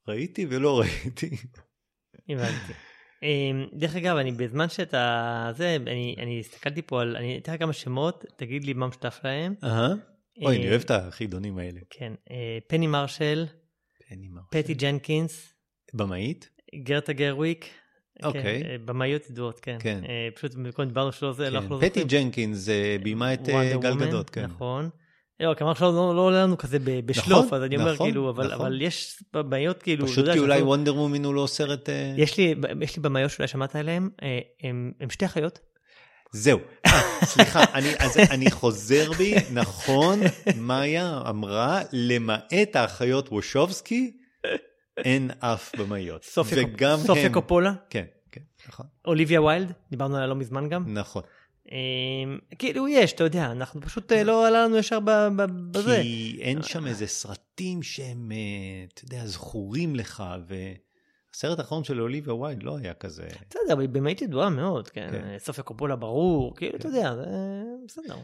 [0.07, 1.29] ראיתי ולא ראיתי.
[2.29, 2.73] הבנתי.
[3.23, 5.51] אמ, דרך אגב, אני בזמן שאתה...
[5.55, 7.15] זה, אני, אני הסתכלתי פה על...
[7.15, 9.55] אני אתן לך כמה שמות, תגיד לי מה משותף להם.
[9.63, 9.93] אהה.
[10.41, 11.79] אוי, אה, אני אוהב את החידונים האלה.
[11.89, 12.13] כן.
[12.31, 13.45] אה, פני מרשל,
[14.07, 14.47] פני מרשל.
[14.51, 15.53] פטי ג'נקינס,
[15.93, 16.49] במאית?
[16.83, 17.65] גרטה גרוויק.
[18.23, 18.41] אוקיי.
[18.41, 19.77] כן, אה, במאיות ידועות, כן.
[19.79, 20.01] כן.
[20.09, 21.55] אה, פשוט קודם דיברנו שלא זה, לא כן.
[21.55, 22.23] אנחנו לא פטי זוכרים.
[22.23, 23.49] ג'נקינס אה, ביימה את
[23.81, 24.43] גל גדות, כן.
[24.43, 24.89] נכון.
[25.39, 28.07] לא, כי אמרנו שלא לא עולה לנו כזה ב- בשלוף, נכון, אז אני אומר נכון,
[28.07, 28.65] כאילו, אבל נכון.
[28.65, 31.89] אבל יש בעיות כאילו, פשוט כי אולי וונדר וומן הוא לא סרט...
[32.17, 32.55] יש לי
[33.01, 34.09] במאיות שאולי שמעת עליהם,
[34.63, 35.59] הם הם שתי אחיות.
[36.31, 36.59] זהו.
[37.23, 40.19] סליחה, אני, אז אני חוזר בי, נכון,
[40.57, 44.11] מאיה אמרה, למעט האחיות וושובסקי,
[44.97, 46.23] אין אף במאיות.
[46.23, 48.85] סופיה קופולה, כן, כן, נכון.
[49.05, 50.93] אוליביה ויילד, דיברנו עליה לא מזמן גם.
[50.93, 51.23] נכון.
[51.71, 51.77] אה,
[52.59, 54.99] כאילו יש, אתה יודע, אנחנו פשוט אה, לא עלה לנו ישר
[55.71, 55.99] בזה.
[56.01, 62.33] כי אין שם איזה סרטים שהם, אה, אתה יודע, זכורים לך, והסרט האחרון של אוליביה
[62.33, 63.27] ווייד לא היה כזה.
[63.49, 65.07] בסדר, אבל היא במאית ידועה מאוד, כן.
[65.11, 65.35] כן.
[65.37, 67.25] סופיה קופולה ברור, כאילו, אתה יודע, זה
[67.87, 68.15] בסדר.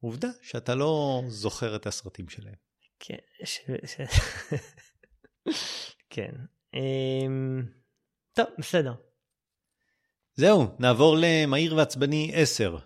[0.00, 2.54] עובדה שאתה לא זוכר את הסרטים שלהם.
[3.00, 3.60] כן, ש...
[3.84, 4.00] ש...
[6.10, 6.32] כן.
[6.74, 7.62] אמ,
[8.32, 8.94] טוב, בסדר.
[10.34, 12.78] זהו, נעבור למהיר ועצבני 10.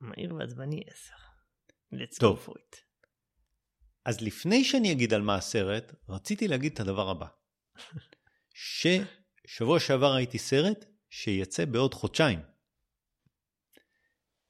[0.00, 1.14] מהיר ועצבני 10.
[1.94, 2.38] let's טוב.
[2.38, 2.76] go for it.
[4.04, 7.26] אז לפני שאני אגיד על מה הסרט, רציתי להגיד את הדבר הבא.
[8.54, 12.40] ששבוע שעבר ראיתי סרט שיצא בעוד חודשיים.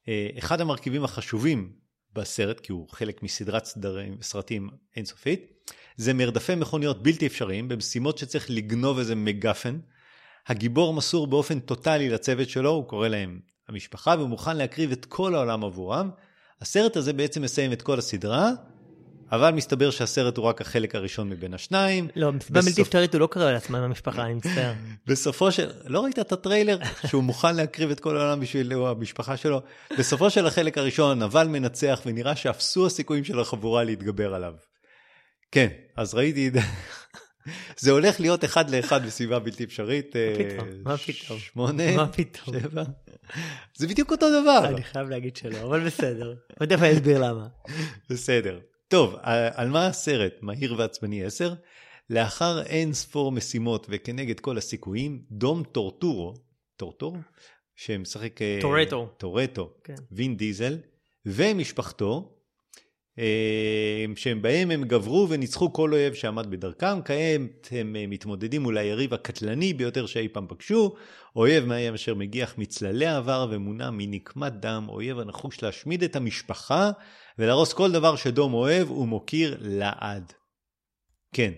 [0.07, 1.79] אה, אחד המרכיבים החשובים
[2.13, 5.54] בסרט, כי הוא חלק מסדרת סדרים, סרטים אינסופית,
[5.97, 9.79] זה מרדפי מכוניות בלתי אפשריים במשימות שצריך לגנוב איזה מגפן.
[10.47, 15.35] הגיבור מסור באופן טוטאלי לצוות שלו, הוא קורא להם המשפחה, והוא מוכן להקריב את כל
[15.35, 16.09] העולם עבורם.
[16.61, 18.51] הסרט הזה בעצם מסיים את כל הסדרה,
[19.31, 22.07] אבל מסתבר שהסרט הוא רק החלק הראשון מבין השניים.
[22.15, 24.73] לא, מסיבה בסוף- בלתי אפשרית הוא לא קרא לעצמם המשפחה, אני מצטער.
[25.07, 25.71] בסופו של...
[25.85, 26.77] לא ראית את הטריילר?
[27.09, 29.61] שהוא מוכן להקריב את כל העולם בשביל המשפחה שלו?
[29.99, 34.53] בסופו של החלק הראשון, הנבל מנצח ונראה שאפסו הסיכויים של החבורה להתגבר עליו.
[35.51, 36.51] כן, אז ראיתי.
[37.77, 40.15] זה הולך להיות אחד לאחד בסביבה בלתי אפשרית.
[40.15, 40.69] מה פתאום?
[40.83, 41.39] מה פתאום?
[41.39, 42.59] שמונה, מה פתאום?
[42.59, 42.83] שבע.
[43.77, 44.65] זה בדיוק אותו דבר.
[44.67, 46.35] אני חייב להגיד שלא, אבל בסדר.
[46.61, 47.47] ותכף אני אסביר למה.
[48.09, 48.59] בסדר.
[48.87, 49.15] טוב,
[49.53, 50.33] על מה הסרט?
[50.41, 51.53] מהיר ועצבני 10?
[52.09, 56.33] לאחר אין ספור משימות וכנגד כל הסיכויים, דום טורטורו,
[56.77, 57.17] טורטורו?
[57.75, 58.41] שמשחק...
[58.41, 59.09] אה, טורטו.
[59.17, 59.73] טורטו.
[59.83, 59.95] כן.
[60.11, 60.77] וין דיזל,
[61.25, 62.34] ומשפחתו, אה,
[64.15, 69.13] שהם בהם הם גברו וניצחו כל אויב שעמד בדרכם, כעת הם אה, מתמודדים מול היריב
[69.13, 70.95] הקטלני ביותר שאי פעם פגשו,
[71.35, 76.91] אויב מאיים אשר מגיח מצללי העבר ומונע מנקמת דם, אויב הנחוש להשמיד את המשפחה
[77.39, 80.33] ולהרוס כל דבר שדום אוהב ומוקיר לעד.
[81.33, 81.51] כן.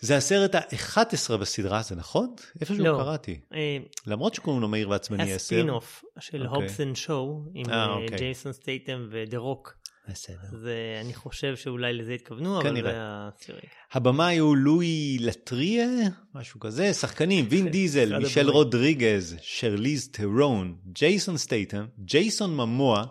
[0.00, 2.34] זה הסרט ה-11 בסדרה, זה נכון?
[2.60, 2.98] איפשהו לא.
[3.02, 3.40] קראתי.
[3.54, 5.28] אה, למרות שקוראים לו מהיר ועצבני 10.
[5.28, 6.62] היה ספין-אוף של אוקיי.
[6.62, 8.18] הובס אנד שואו עם אה, אה, אוקיי.
[8.18, 9.78] ג'ייסון סטייטם ודה רוק.
[10.08, 10.36] בסדר.
[10.52, 12.82] אז אה, אני חושב שאולי לזה התכוונו, אבל.
[12.82, 13.60] זה הסירי.
[13.92, 15.86] הבמאי הוא לואי לטרייה,
[16.34, 18.50] משהו כזה, שחקנים, וין דיזל, מישל.
[18.50, 23.04] רודריגז, שרליז ת'רון, ג'ייסון סטייטם, ג'ייסון מומואה,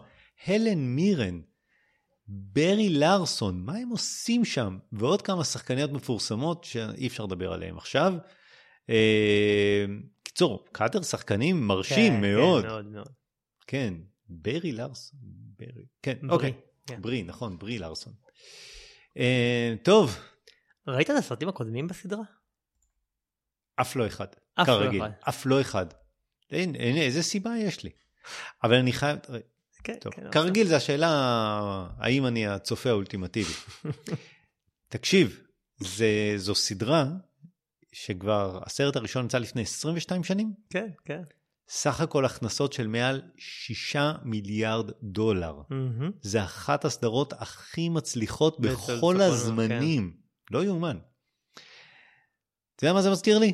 [0.47, 1.39] הלן מירן,
[2.27, 4.77] ברי לארסון, מה הם עושים שם?
[4.91, 8.13] ועוד כמה שחקניות מפורסמות שאי אפשר לדבר עליהן עכשיו.
[8.89, 9.85] אה,
[10.23, 12.63] קיצור, קאדר שחקנים מרשים כן, מאוד.
[12.63, 13.11] כן, מאוד מאוד.
[13.67, 13.93] כן,
[14.29, 15.19] ברי לארסון,
[15.59, 16.53] ברי, כן, ברי, אוקיי,
[16.87, 17.01] כן.
[17.01, 18.13] ברי, נכון, ברי לארסון.
[19.17, 20.17] אה, טוב,
[20.87, 22.23] ראית את הסרטים הקודמים בסדרה?
[23.75, 24.27] אף לא אחד.
[24.55, 25.01] אף לא כרגיל.
[25.01, 25.11] אחד.
[25.29, 25.85] אף לא אחד.
[26.51, 27.89] אין, אין, איזה סיבה יש לי.
[28.63, 29.19] אבל אני חייב,
[29.87, 31.09] כן, טוב, כן, כרגיל זה השאלה
[31.97, 33.53] האם אני הצופה האולטימטיבי.
[34.89, 35.39] תקשיב,
[35.79, 37.05] זה, זו סדרה
[37.93, 41.21] שכבר הסרט הראשון יצא לפני 22 שנים, כן, כן.
[41.69, 45.61] סך הכל הכנסות של מעל 6 מיליארד דולר.
[45.69, 46.11] מהמם.
[46.21, 50.17] זה אחת הסדרות הכי מצליחות בכל הזמנים.
[50.51, 50.97] לא יאומן.
[52.75, 53.53] אתה יודע מה זה מזכיר לי?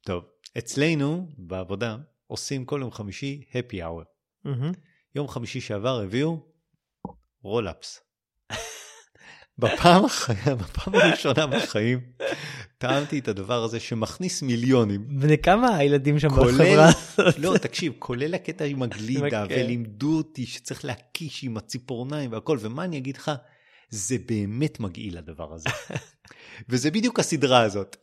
[0.00, 0.24] טוב,
[0.58, 1.96] אצלנו בעבודה
[2.26, 4.04] עושים כל יום חמישי happy hour.
[4.44, 4.72] מהמם.
[5.14, 6.38] יום חמישי שעבר הביאו
[7.42, 8.00] רולאפס.
[9.58, 10.02] בפעם,
[10.60, 12.00] בפעם הראשונה בחיים
[12.78, 15.20] טעמתי את הדבר הזה שמכניס מיליונים.
[15.20, 17.38] בני כמה הילדים שם כולל, בחברה הזאת?
[17.38, 19.54] לא תקשיב, כולל הקטע עם הגלידה, כן.
[19.54, 23.30] ולימדו אותי שצריך להקיש עם הציפורניים והכל, ומה אני אגיד לך,
[23.88, 25.68] זה באמת מגעיל הדבר הזה.
[26.68, 27.96] וזה בדיוק הסדרה הזאת.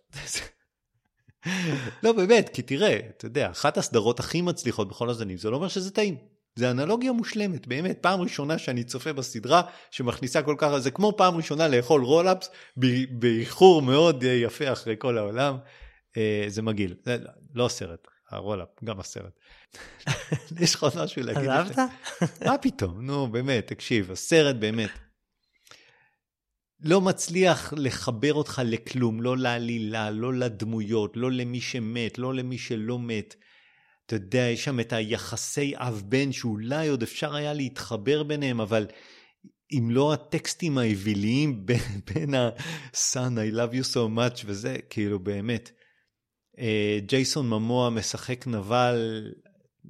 [2.04, 5.68] לא באמת, כי תראה, אתה יודע, אחת הסדרות הכי מצליחות בכל הזנים, זה לא אומר
[5.68, 6.18] שזה טעים.
[6.60, 11.36] זה אנלוגיה מושלמת, באמת, פעם ראשונה שאני צופה בסדרה שמכניסה כל כך, זה כמו פעם
[11.38, 12.50] ראשונה לאכול רולאפס
[13.12, 15.58] באיחור מאוד יפה אחרי כל העולם.
[16.18, 19.40] אה, זה מגעיל, זה לא- לא הסרט, הרולאפ, גם הסרט.
[20.62, 21.50] יש לך עוד משהו להגיד?
[21.50, 21.92] אז אהבת?
[22.46, 24.90] מה פתאום, נו באמת, תקשיב, הסרט באמת.
[26.84, 33.00] לא מצליח לחבר אותך לכלום, לא לעלילה, לא לדמויות, לא למי שמת, לא למי שלא
[33.00, 33.36] מת.
[34.10, 38.88] אתה יודע, יש שם את היחסי אב-בן שאולי עוד אפשר היה להתחבר ביניהם, אבל
[39.72, 41.82] אם לא הטקסטים האוויליים בין,
[42.14, 45.72] בין ה-son I love you so much וזה, כאילו באמת.
[46.60, 49.32] אה, ג'ייסון ממוע משחק נבל,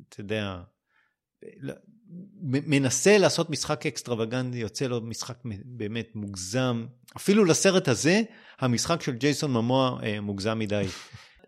[0.09, 0.61] אתה יודע,
[1.59, 1.73] לא-
[2.41, 6.85] מנסה לעשות משחק אקסטרווגנטי, יוצא לו משחק באמת מוגזם.
[7.17, 8.21] אפילו לסרט הזה,
[8.59, 10.85] המשחק של ג'ייסון ממוע אה, מוגזם מדי.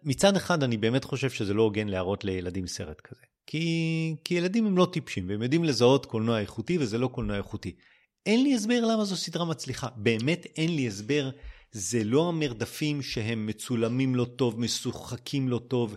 [0.04, 3.22] מצד אחד, אני באמת חושב שזה לא הוגן להראות לילדים סרט כזה.
[3.48, 7.76] כי, כי ילדים הם לא טיפשים, והם יודעים לזהות קולנוע איכותי, וזה לא קולנוע איכותי.
[8.26, 9.88] אין לי הסבר למה זו סדרה מצליחה.
[9.96, 11.30] באמת אין לי הסבר.
[11.72, 15.96] זה לא המרדפים שהם מצולמים לא טוב, משוחקים לא טוב.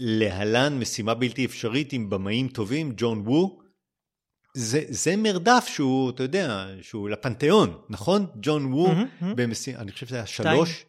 [0.00, 3.58] להלן משימה בלתי אפשרית עם במאים טובים, ג'ון וו.
[4.54, 8.26] זה, זה מרדף שהוא, אתה יודע, שהוא לפנתיאון, נכון?
[8.42, 9.36] ג'ון וו, מהמם.
[9.36, 10.26] במשימה, אני חושב שזה היה.
[10.26, 10.84] שלוש,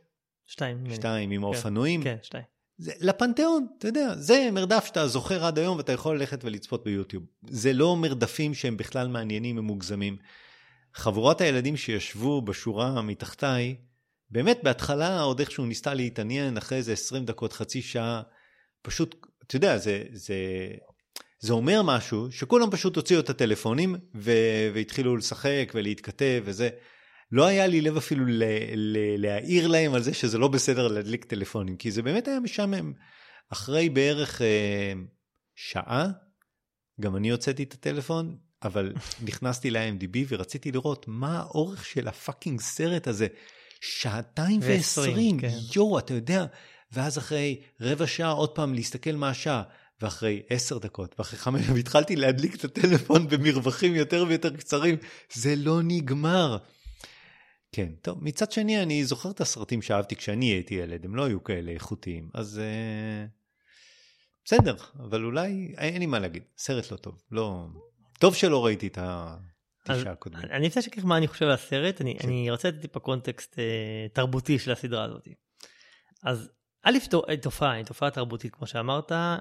[0.50, 0.84] שתיים.
[0.94, 2.04] שתיים עם האופנועים.
[2.04, 2.44] כן, שתיים.
[2.78, 7.24] זה לפנתיאון, אתה יודע, זה מרדף שאתה זוכר עד היום ואתה יכול ללכת ולצפות ביוטיוב.
[7.50, 10.18] זה לא מרדפים שהם בכלל מעניינים ומוגזמים.
[10.96, 13.76] חבורת הילדים שישבו בשורה מתחתיי,
[14.30, 18.22] באמת בהתחלה עוד איכשהו ניסתה להתעניין, אחרי איזה 20 דקות, חצי שעה,
[18.82, 19.16] פשוט,
[19.48, 20.36] אתה יודע, זה, זה,
[21.40, 24.32] זה אומר משהו, שכולם פשוט הוציאו את הטלפונים ו,
[24.74, 26.70] והתחילו לשחק ולהתכתב וזה.
[27.32, 28.44] לא היה לי לב אפילו ל,
[28.76, 32.94] ל, להעיר להם על זה שזה לא בסדר להדליק טלפונים, כי זה באמת היה משעמם.
[33.50, 34.94] אחרי בערך אה,
[35.56, 36.08] שעה,
[37.02, 38.94] גם אני הוצאתי את הטלפון, אבל
[39.28, 43.28] נכנסתי ל-IMDb ורציתי לראות מה האורך של הפאקינג סרט הזה.
[43.82, 45.58] שעתיים ועשרים, כן.
[45.76, 46.46] יואו, אתה יודע.
[46.92, 49.64] ואז אחרי רבע שעה עוד פעם להסתכל מה השעה.
[50.02, 54.96] ואחרי עשר דקות, ואחרי חמש, והתחלתי להדליק את הטלפון במרווחים יותר ויותר קצרים,
[55.34, 56.58] זה לא נגמר.
[57.72, 61.44] כן, טוב, מצד שני, אני זוכר את הסרטים שאהבתי כשאני הייתי ילד, הם לא היו
[61.44, 63.26] כאלה איכותיים, אז אה,
[64.46, 67.66] בסדר, אבל אולי, אין לי מה להגיד, סרט לא טוב, לא...
[68.20, 70.44] טוב שלא ראיתי את התשעה הקודמים.
[70.52, 72.28] אני רוצה לשקר מה אני חושב על הסרט, אני, כן.
[72.28, 75.28] אני רוצה לתת טיפה context אה, תרבותי של הסדרה הזאת.
[76.24, 76.50] אז
[76.84, 76.98] א',
[77.42, 79.38] תופעה, היא תופעה תרבותית, כמו שאמרת, אה,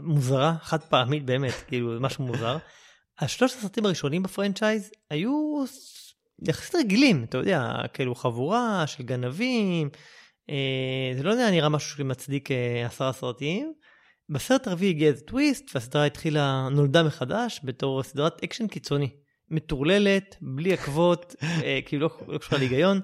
[0.00, 2.58] מוזרה, חד פעמית באמת, כאילו, משהו מוזר.
[3.18, 5.64] השלושת הסרטים הראשונים ב franchise היו
[6.48, 9.88] יחסית רגילים, אתה יודע, כאילו חבורה של גנבים,
[10.50, 13.72] אה, זה לא יודע, נראה משהו שמצדיק אה, עשרה סרטים.
[14.28, 19.08] בסרט הרביעי הגיע איזה טוויסט, והסדרה התחילה, נולדה מחדש בתור סדרת אקשן קיצוני.
[19.50, 23.00] מטורללת, בלי עקבות, אה, כאילו לא, לא קשורה להיגיון.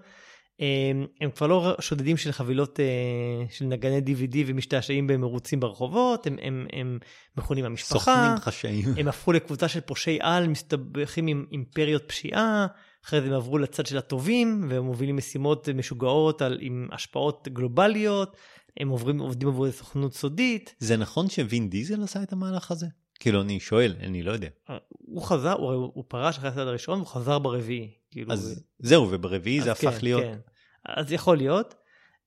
[0.59, 6.37] הם, הם כבר לא שודדים של חבילות אה, של נגני DVD ומשתעשעים במרוצים ברחובות, הם,
[6.43, 6.99] הם, הם
[7.37, 7.99] מכונים המשפחה.
[7.99, 8.85] סוכנים חשאיים.
[8.99, 12.67] הם הפכו לקבוצה של פושעי על, מסתבכים עם אימפריות פשיעה,
[13.05, 18.37] אחרי זה הם עברו לצד של הטובים, והם מובילים משימות משוגעות על, עם השפעות גלובליות,
[18.81, 20.75] הם עוברים, עובדים עבור סוכנות סודית.
[20.79, 22.87] זה נכון שווין דיזל עשה את המהלך הזה?
[23.21, 24.49] כאילו, אני שואל, אני לא יודע.
[24.71, 27.91] אה, הוא חזר, הוא, הוא פרש אחרי הסרט הראשון, הוא חזר ברביעי.
[28.11, 28.87] כאילו, אז ו...
[28.87, 30.23] זהו, וברביעי זה הפך כן, להיות...
[30.23, 30.39] כן.
[30.87, 31.75] אז יכול להיות.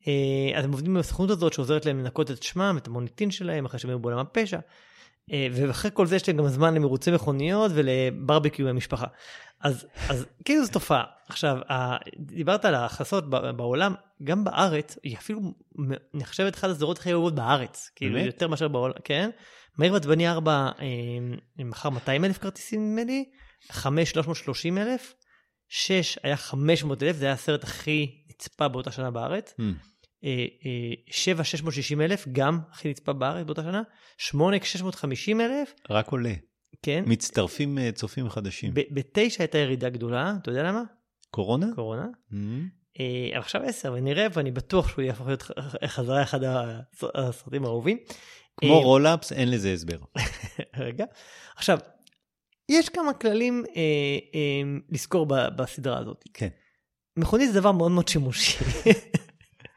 [0.08, 3.80] אה, אז הם עובדים בסוכנות הזאת שעוזרת להם לנקות את שמם, את המוניטין שלהם, אחרי
[3.80, 4.60] שהם היו בעולם הפשע.
[5.32, 9.06] אה, ואחרי כל זה יש להם גם זמן למרוצי מכוניות ולברבקיו עם המשפחה.
[9.62, 11.04] אז, אז כאילו זו תופעה.
[11.30, 11.58] עכשיו,
[12.18, 15.42] דיברת על ההכנסות בעולם, גם בארץ, היא אפילו
[16.14, 17.92] נחשבת אחת הסדרות הכי אהובות בארץ.
[17.96, 18.26] כאילו באמת?
[18.26, 19.30] יותר מאשר בעולם, כן.
[19.78, 23.26] מהיר ועצבני 4 אה, מכר 200 אלף כרטיסים נדמה לי,
[23.72, 25.14] 5 330 אלף,
[25.70, 29.54] 6 היה 500 אלף, זה היה הסרט הכי נצפה באותה שנה בארץ.
[29.60, 29.64] Mm.
[31.10, 33.82] 7 660 אלף, גם הכי נצפה בארץ באותה שנה.
[34.18, 35.74] 8 650 אלף.
[35.90, 36.34] רק עולה.
[36.82, 37.04] כן.
[37.08, 38.72] מצטרפים אה, צופים חדשים.
[38.74, 40.84] בתשע הייתה ירידה גדולה, אתה יודע למה?
[41.32, 41.68] קורונה?
[41.76, 42.06] קורונה.
[42.32, 42.36] Mm-hmm.
[43.00, 45.44] אה, עכשיו עשר, ונראה, ואני בטוח שהוא יהפוך להיות
[45.86, 46.40] חזרה אחד
[47.16, 47.98] הסרטים האהובים.
[48.58, 49.98] כמו אה, רולאפס, אין לזה הסבר.
[50.86, 51.06] רגע.
[51.56, 51.80] עכשיו,
[52.70, 53.82] יש כמה כללים אה,
[54.36, 56.24] אה, לזכור בסדרה הזאת.
[56.34, 56.48] כן.
[57.18, 58.58] מכונית זה דבר מאוד מאוד שימושי.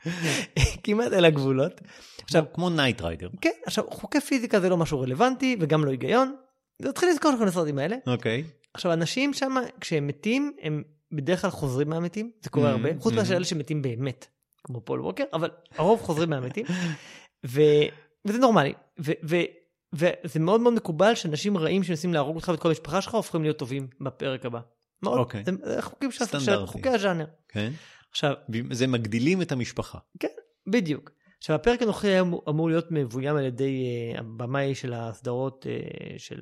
[0.84, 1.80] כמעט אל הגבולות.
[2.22, 3.28] עכשיו, כמו Knight Rider.
[3.40, 6.34] כן, עכשיו, חוקי פיזיקה זה לא משהו רלוונטי וגם לא היגיון.
[6.82, 7.96] זה מתחיל לזכור לכם הסרטים האלה.
[8.06, 8.44] אוקיי.
[8.74, 10.82] עכשיו, אנשים שם, כשהם מתים, הם
[11.12, 13.36] בדרך כלל חוזרים מהמתים, זה קורה mm-hmm, הרבה, חוץ מאשר mm-hmm.
[13.36, 14.26] אלה שמתים באמת,
[14.64, 16.66] כמו פול ווקר, אבל הרוב חוזרים מהמתים.
[17.44, 18.72] וזה נורמלי.
[18.98, 23.59] וזה מאוד מאוד מקובל שאנשים רעים שמנסים להרוג אותך ואת כל המשפחה שלך הופכים להיות
[23.59, 24.61] טובים בפרק הבא.
[25.02, 25.44] מאוד, אוקיי.
[25.44, 27.26] זה חוקים של חוקי הז'אנר.
[27.48, 27.72] כן.
[28.18, 28.34] עכשיו...
[28.70, 29.98] זה מגדילים את המשפחה.
[30.18, 30.28] כן,
[30.66, 31.10] בדיוק.
[31.38, 36.40] עכשיו הפרק הנוכחי היה אמור להיות מבוים על ידי uh, הבמאי של הסדרות uh, של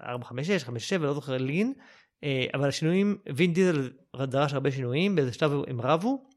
[0.00, 5.52] 456, 57, לא זוכר לין, uh, אבל השינויים, וין דיזל דרש הרבה שינויים, באיזה שלב
[5.66, 6.28] הם רבו,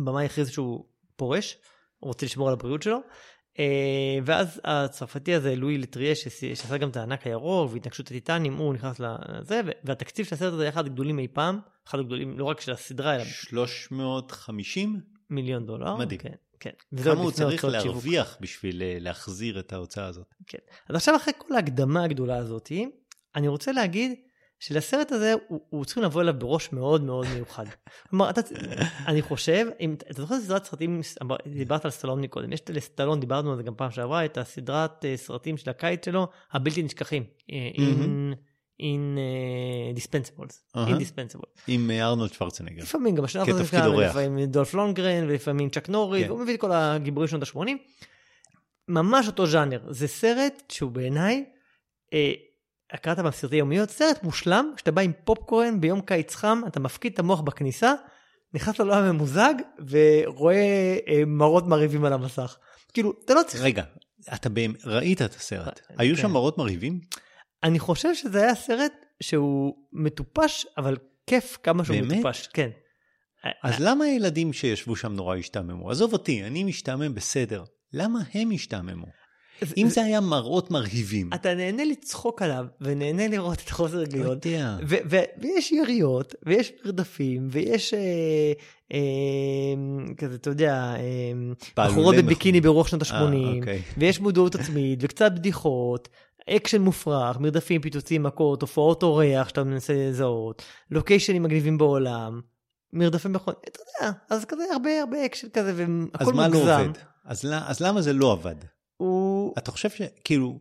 [0.00, 0.84] הבמאי הכריז שהוא
[1.16, 1.58] פורש,
[1.98, 2.98] הוא רוצה לשמור על הבריאות שלו,
[4.24, 9.60] ואז הצרפתי הזה, לואי לטריה, שעשה גם את הענק הירוק והתנגשות הטיטנים, הוא נכנס לזה,
[9.84, 13.14] והתקציב של הסרט הזה היה אחד הגדולים אי פעם, אחד הגדולים לא רק של הסדרה,
[13.14, 13.24] אלא...
[13.24, 15.00] 350?
[15.30, 15.96] מיליון דולר.
[15.96, 16.20] מדהים.
[16.20, 16.34] כן.
[16.60, 16.70] כן.
[17.04, 18.40] כמה הוא צריך להרוויח שיווק.
[18.40, 20.34] בשביל אה, להחזיר את ההוצאה הזאת.
[20.46, 20.58] כן.
[20.88, 22.72] אז עכשיו אחרי כל ההקדמה הגדולה הזאת,
[23.34, 24.12] אני רוצה להגיד
[24.58, 27.64] שלסרט הזה הוא, הוא צריכים לבוא אליו בראש מאוד מאוד מיוחד.
[28.10, 28.40] כלומר, אתה,
[29.06, 31.00] אני חושב, אם אתה זוכר סדרת סרטים,
[31.46, 35.16] דיברת על סטלון מקודם, יש לסטלון, דיברנו על זה גם פעם שעברה, את הסדרת אה,
[35.16, 37.24] סרטים של הקיץ שלו, הבלתי נשכחים.
[37.50, 38.48] Mm-hmm.
[38.80, 40.80] in uh, dispensables, uh-huh.
[41.68, 42.82] עם ארנולד שוורצנגר.
[42.82, 44.10] לפעמים גם כתפקיד אורח.
[44.10, 46.28] לפעמים דולף לונגרן ולפעמים צ'אק נורי, כן.
[46.28, 47.70] הוא מביא את כל הגיבורים שנות ה-80.
[48.88, 51.44] ממש אותו ז'אנר, זה סרט שהוא בעיניי,
[52.12, 52.32] אה,
[52.96, 57.18] קראת בסרטי יומיות, סרט מושלם, שאתה בא עם פופקורן ביום קיץ חם, אתה מפקיד את
[57.18, 57.94] המוח בכניסה,
[58.54, 59.54] נכנס לעולם הממוזג
[59.88, 62.56] ורואה אה, מראות מרהיבים על המסך.
[62.92, 63.62] כאילו, אתה לא צריך...
[63.62, 63.84] רגע,
[64.34, 66.22] אתה באמת ראית את הסרט, אה, היו כן.
[66.22, 67.00] שם מראות מרהיבים?
[67.62, 72.12] אני חושב שזה היה סרט שהוא מטופש, אבל כיף כמה שהוא באמת?
[72.12, 72.70] מטופש, כן.
[73.62, 75.90] אז למה הילדים שישבו שם נורא השתעממו?
[75.90, 77.64] עזוב אותי, אני משתעמם בסדר.
[77.92, 79.06] למה הם השתעממו?
[79.76, 81.30] אם זה היה מראות מרהיבים.
[81.34, 84.26] אתה נהנה לצחוק עליו, ונהנה לראות את החוסר הגיון.
[84.26, 84.76] לא יודע.
[85.40, 88.00] ויש יריות, ויש מרדפים, ויש אה,
[88.92, 88.98] אה,
[90.16, 91.32] כזה, אתה יודע, אה,
[91.76, 93.82] בחורות בביקיני ברוח שנות ה-80, אוקיי.
[93.96, 96.08] ויש מודעות עצמית, וקצת בדיחות,
[96.50, 102.40] אקשן מופרך, מרדפים, פיצוצים, מכות, הופעות אורח שאתה מנסה לזהות, לוקיישנים מגניבים בעולם,
[102.92, 103.52] מרדפים בכל...
[103.68, 106.28] אתה יודע, אז כזה הרבה הרבה אקשן כזה, והכל מוגזם.
[106.28, 106.98] אז מה לא עובד?
[107.24, 108.54] אז, אז למה זה לא עבד?
[108.98, 109.54] הוא...
[109.58, 110.58] אתה חושב שכאילו...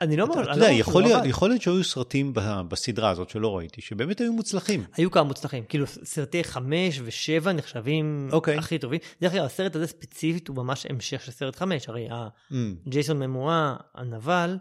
[0.00, 1.26] אני לא אומר, אתה יודע, לא יכול שהוא להיות-.
[1.26, 2.32] יכול להיות שהיו סרטים
[2.68, 4.84] בסדרה הזאת שלא ראיתי, שבאמת היו מוצלחים.
[4.96, 8.58] היו כמה מוצלחים, כאילו סרטי חמש ושבע נחשבים אוקיי.
[8.58, 9.00] הכי טובים.
[9.20, 12.54] דרך אגב, הסרט הזה ספציפית הוא ממש המשך של סרט חמש, הרי Mm,
[12.88, 14.56] ג'ייסון ממואה, הנבל,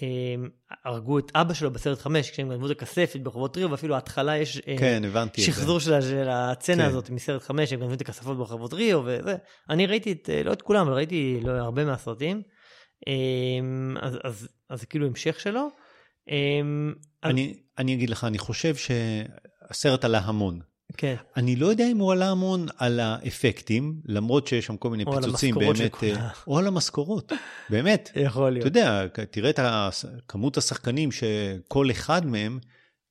[0.00, 0.48] הם
[0.84, 4.60] הרגו את אבא שלו בסרט חמש, כשהם גנבו את הכספת ברחובות ריו, ואפילו ההתחלה יש
[4.68, 5.02] אה, כן.
[5.36, 6.88] שחזור של, של הצצנה כן.
[6.88, 9.36] הזאת מסרט חמש, הם גנבו את הכספות ברחובות ריו, וזה.
[9.70, 12.42] אני ראיתי את, אה, לא את כולם, אבל ראיתי לא, הרבה מהסרטים.
[13.06, 15.68] אמ, אז, אז, אז זה כאילו המשך שלו.
[16.28, 20.60] אמ, אז- אני, אני אגיד לך, אני חושב שהסרט עלה המון.
[20.96, 25.04] כן, אני לא יודע אם הוא עלה המון על האפקטים, למרות שיש שם כל מיני
[25.04, 26.16] או על פיצוצים המשכורות של באמת, כולם.
[26.16, 27.32] אה, או על המשכורות,
[27.70, 28.10] באמת.
[28.26, 28.64] יכול אתה להיות.
[28.64, 29.58] יודע, תראה את
[30.28, 32.58] כמות השחקנים שכל אחד מהם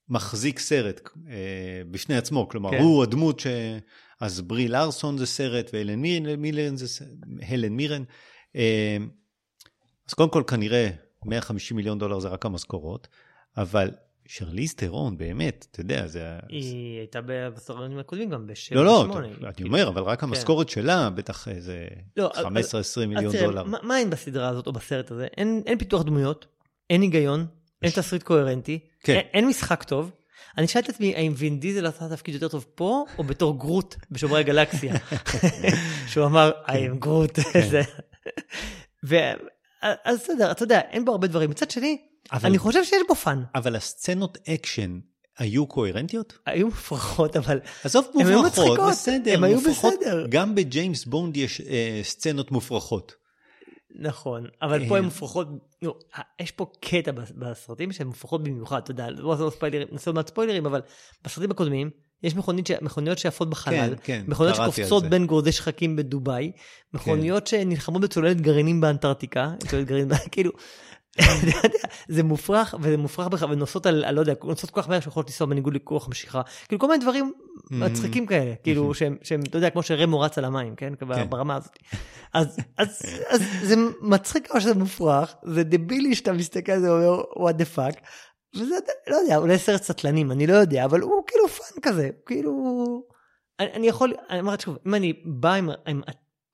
[0.09, 1.33] מחזיק סרט אה,
[1.91, 2.77] בפני עצמו, כלומר, כן.
[2.79, 3.47] הוא הדמות ש...
[4.21, 7.01] אז ברי לארסון זה סרט, והלן מירן, מירן זה ס...
[7.41, 8.03] הלן מירן.
[8.55, 8.97] אה,
[10.09, 10.89] אז קודם כל, כנראה
[11.25, 13.07] 150 מיליון דולר זה רק המשכורות,
[13.57, 13.91] אבל
[14.25, 16.29] שרליז טרון, באמת, אתה יודע, זה...
[16.49, 19.27] היא הייתה בסרטים הקודמים גם בשבע לא, לא, שמונה.
[19.27, 19.69] אני כאילו.
[19.69, 21.87] אומר, אבל רק המשכורת שלה, בטח איזה
[22.17, 22.49] לא, אז- 15-20
[23.07, 23.63] מיליון אז דולר.
[23.63, 25.27] מה- מה אין בסדרה הזאת או בסרט הזה?
[25.37, 26.45] אין, אין פיתוח דמויות,
[26.89, 27.45] אין היגיון,
[27.83, 29.13] אין תסריט קוהרנטי, כן.
[29.13, 30.11] אין, אין משחק טוב.
[30.57, 33.95] אני שאלתי את עצמי, האם וין דיזל עשה תפקיד יותר טוב פה, או בתור גרוט
[34.11, 34.93] בשומרי הגלקסיה?
[36.09, 37.39] שהוא אמר, I am Groot.
[40.03, 41.49] אז בסדר, אתה יודע, אין בו הרבה דברים.
[41.49, 41.97] מצד שני,
[42.31, 43.43] אבל- אני חושב שיש בו fun.
[43.55, 44.99] אבל הסצנות אקשן
[45.37, 46.37] היו קוהרנטיות?
[46.45, 49.93] היו מופרכות, אבל עזוב הם היו מופרכות, מצחיקות, בסדר, הם היו מופרכות.
[50.01, 50.25] בסדר.
[50.29, 53.13] גם בג'יימס בונד יש אה, סצנות מופרכות.
[53.99, 54.89] נכון, אבל אה.
[54.89, 55.47] פה הן מופרכות,
[55.81, 55.93] נו,
[56.41, 60.15] יש פה קטע בס- בסרטים שהן מופרכות במיוחד, אתה יודע, לא נעשה ספיילרים, נעשה עוד
[60.15, 60.81] מעט ספוילרים, אבל
[61.23, 61.89] בסרטים הקודמים,
[62.23, 62.71] יש מכונית ש...
[62.81, 65.03] מכוניות שעפות בחלל, כן, מכוניות קראתי על שקופצות.
[65.03, 66.51] בין גורדי שחקים בדובאי,
[66.93, 70.51] מכוניות שנלחמות בצוללת גרעינים באנטארקטיקה, צוללת גרעין, כאילו,
[72.07, 75.29] זה מופרך, וזה מופרך בכלל, ונוסעות על, על, לא יודע, נוסעות כל כך מהר שיכולות
[75.29, 77.31] לנסוע בניגוד לכוח המשיכה, כאילו כל מיני דברים
[77.71, 80.93] מצחיקים כאלה, כאילו שהם, שהם, אתה יודע, כמו שרמו רץ על המים, כן,
[81.29, 81.79] ברמה הזאת.
[82.33, 87.21] אז, אז, אז זה מצחיק כמו שזה מופרך, זה דבילי שאתה מסתכל על זה ואומר,
[87.21, 87.99] what the fuck,
[88.57, 88.75] וזה,
[89.07, 92.51] לא יודע, אולי סרט סטלנים, אני לא יודע, אבל הוא כאילו fun כזה, כאילו,
[93.59, 96.01] אני, אני יכול, אני אומר שוב, אם אני בא עם, עם,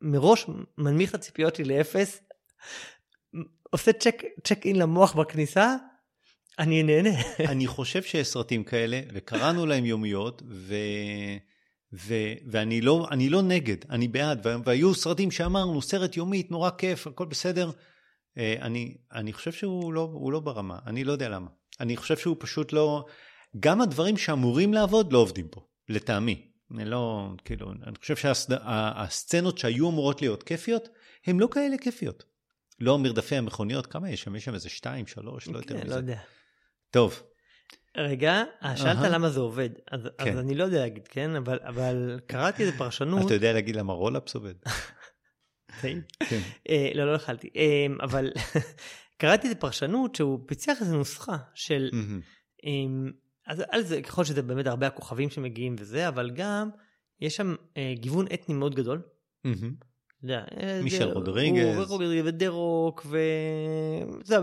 [0.02, 0.46] מראש
[0.78, 2.22] מנמיך את הציפיות שלי לאפס,
[3.70, 5.76] עושה check, check in למוח בכניסה,
[6.60, 7.10] אני נהנה.
[7.52, 10.76] אני חושב שיש סרטים כאלה, וקראנו להם יומיות, ו...
[11.94, 12.14] ו...
[12.52, 14.50] ואני לא, אני לא נגד, אני בעד, ו...
[14.66, 17.72] והיו סרטים שאמרנו, סרט יומית, נורא כיף, הכל בסדר.
[18.38, 21.48] אה, אני, אני חושב שהוא לא, לא ברמה, אני לא יודע למה.
[21.80, 23.06] אני חושב שהוא פשוט לא...
[23.60, 26.48] גם הדברים שאמורים לעבוד לא עובדים פה, לטעמי.
[26.72, 30.90] אני לא, כאילו, אני חושב שהסצנות שהיו אמורות להיות כיפיות,
[31.28, 32.24] הן לא כאלה כיפיות.
[32.80, 34.36] לא מרדפי המכוניות, כמה יש שם?
[34.36, 35.90] יש שם איזה שתיים, שלוש, לא יותר כן, מזה.
[35.90, 36.20] לא יודע.
[36.92, 37.24] טוב,
[37.98, 38.44] רגע,
[38.76, 39.10] שאלת אהה.
[39.10, 40.32] למה זה עובד, אז, כן.
[40.32, 43.94] אז אני לא יודע להגיד, כן, אבל, אבל קראתי איזה פרשנות, אתה יודע להגיד למה
[43.94, 44.54] רולאפס עובד?
[45.82, 46.02] טעים.
[46.20, 46.40] כן.
[46.70, 48.32] אה, לא, לא אכלתי, אה, אבל
[49.18, 51.90] קראתי איזה פרשנות שהוא פיצח איזה נוסחה של.
[52.66, 53.12] אה,
[53.48, 56.70] אז על זה, ככל שזה באמת הרבה הכוכבים שמגיעים וזה, אבל גם
[57.22, 59.02] יש שם אה, גיוון אתני מאוד גדול.
[60.24, 61.76] יודע, אה, מישל רודריגז.
[61.76, 63.18] הוא ורודריגז ודה-רוק, ו...
[64.24, 64.38] זה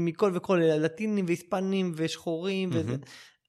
[0.00, 2.96] מכל וכל, לטינים והיספנים ושחורים, וזה.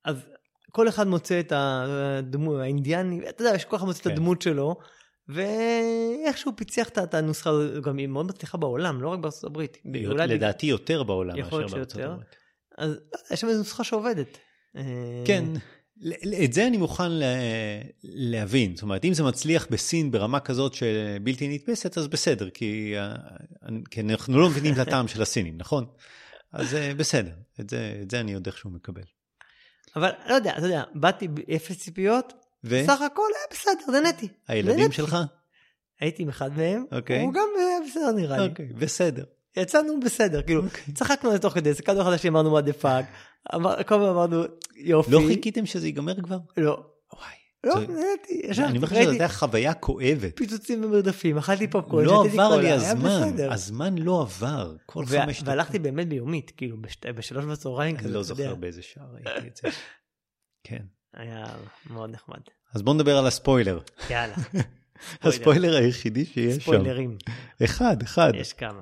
[0.05, 0.29] אז
[0.71, 4.11] כל אחד מוצא את הדמות, האינדיאני, אתה יודע, כל אחד מוצא את כן.
[4.11, 4.75] הדמות שלו,
[5.29, 9.77] ואיכשהו פיצח את- הנוסחה הזאת, גם היא מאוד מצליחה בעולם, לא רק בארצות הברית.
[10.33, 12.01] לדעתי יותר בעולם מאשר בארצות.
[12.01, 12.35] הברית.
[12.77, 12.97] אז לא
[13.31, 14.37] יש שם איזו נוסחה שעובדת.
[14.77, 14.83] אה,
[15.25, 15.45] כן,
[16.43, 17.11] את זה אני מוכן
[18.03, 18.75] להבין.
[18.75, 23.15] זאת אומרת, אם זה מצליח בסין ברמה כזאת שבלתי נתפסת, אז בסדר, כי אה,
[23.91, 25.85] כי אנחנו לא מבינים את הטעם של הסינים, נכון?
[26.53, 29.01] אז אה, בסדר, את זה, את זה אני עוד איכשהו מקבל.
[29.95, 32.33] אבל לא יודע, אתה יודע, באתי באפס ציפיות,
[32.63, 34.27] והילדים סך הכל היה בסדר, נהניתי.
[34.49, 34.95] נהניתי.
[34.95, 35.17] שלך?
[35.99, 37.21] הייתי עם אחד מהם, אוקיי.
[37.21, 38.47] הוא גם היה בסדר נראה לי.
[38.49, 39.23] אוקיי, בסדר.
[39.57, 40.93] יצאנו בסדר, כאילו, אוקיי.
[40.93, 43.05] צחקנו על זה תוך כדי, הסתכלנו אחד על השני, אמרנו what the fuck,
[43.87, 44.43] כל הזמן אמרנו
[44.75, 45.11] יופי.
[45.11, 46.37] לא חיכיתם שזה ייגמר כבר?
[46.57, 46.83] לא.
[47.13, 47.31] וואי.
[47.63, 50.35] לא, זה- נהניתי, אני ישבתי, אומר לך שזו הייתה חוויה כואבת.
[50.37, 53.53] פיצוצים ומרדפים, אכלתי פופקורן, לא עבר לי הזמן, בסדר.
[53.53, 55.47] הזמן לא עבר, כל חמש דקות.
[55.47, 56.77] והלכתי באמת ביומית, כאילו,
[57.15, 58.43] בשלוש בצהריים אני כזה, לא אתה יודע.
[58.43, 59.69] זוכר באיזה שעה ראיתי את זה.
[60.63, 60.83] כן.
[61.17, 61.45] היה
[61.89, 62.39] מאוד נחמד.
[62.73, 63.79] אז בוא נדבר על הספוילר.
[64.09, 64.35] יאללה.
[65.23, 66.61] הספוילר היחידי שיש שם.
[66.61, 67.17] ספוילרים,
[67.63, 68.31] אחד, אחד.
[68.35, 68.81] יש כמה.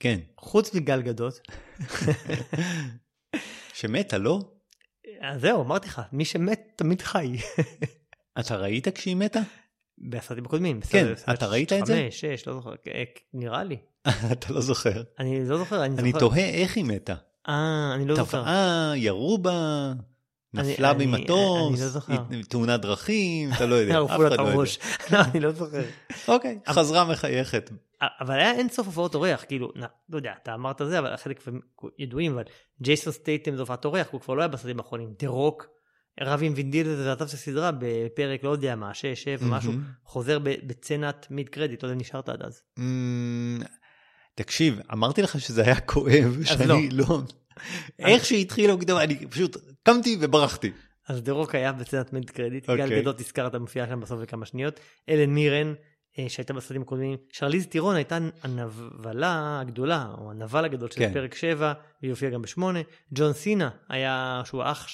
[0.00, 0.20] כן.
[0.38, 1.40] חוץ מגל גדות,
[3.74, 4.55] שמתה, לא?
[5.20, 7.36] אז זהו, אמרתי לך, מי שמת תמיד חי.
[8.40, 9.40] אתה ראית כשהיא מתה?
[9.98, 10.80] בסרטים הקודמים.
[10.90, 12.02] כן, אתה ראית את זה?
[12.04, 13.02] חמש, שש, לא זוכר, אה,
[13.34, 13.76] נראה לי.
[14.32, 15.02] אתה לא זוכר.
[15.18, 16.18] אני לא זוכר, אני אני זוכר.
[16.20, 17.14] תוהה איך היא מתה.
[17.48, 18.42] אה, אני לא זוכר.
[18.42, 19.92] טבעה, ירו בה,
[20.54, 24.62] נפלה אני- ממטוס, אני לא תאונת דרכים, אתה לא יודע, אף אחד את לא יודע.
[25.10, 25.82] לא, אני לא זוכר.
[26.28, 27.70] אוקיי, חזרה מחייכת.
[28.00, 31.44] אבל היה אין סוף הופעות אורח, כאילו, נ- לא יודע, אתה אמרת זה, אבל חלק
[31.98, 32.42] ידועים, אבל
[32.82, 35.14] ג'ייסון סטייטם זה הופעת אורח, הוא כבר לא היה בסרטים האחרונים.
[35.18, 35.66] דה רוק,
[36.20, 39.84] רב עם וין דיזל ועזב את הסדרה בפרק, לא יודע מה, שש, שבע, משהו, מהמם.
[40.04, 42.62] חוזר בסצנת mid credit, לא יודע אם נשארת עד אז.
[44.34, 47.20] תקשיב, אמרתי לך שזה היה כואב, שאני לא...
[47.98, 50.72] איך שהתחיל המקדמה, אני פשוט קמתי וברחתי.
[51.08, 52.88] אז דה רוק היה בסצנת mid credit, אוקיי.
[52.88, 55.74] גל גדות הזכרת, מופיעה שם בסוף בכמה שניות, הלן מירן,
[56.28, 61.12] שהייתה בסרטים הקודמים, שרליז ת'רון הייתה הנבלה הגדולה, או הנבל הגדול של כן.
[61.12, 62.80] פרק 7, והיא הופיעה גם בשמונה,
[63.12, 64.86] ג'ון סינה היה, שהוא אח,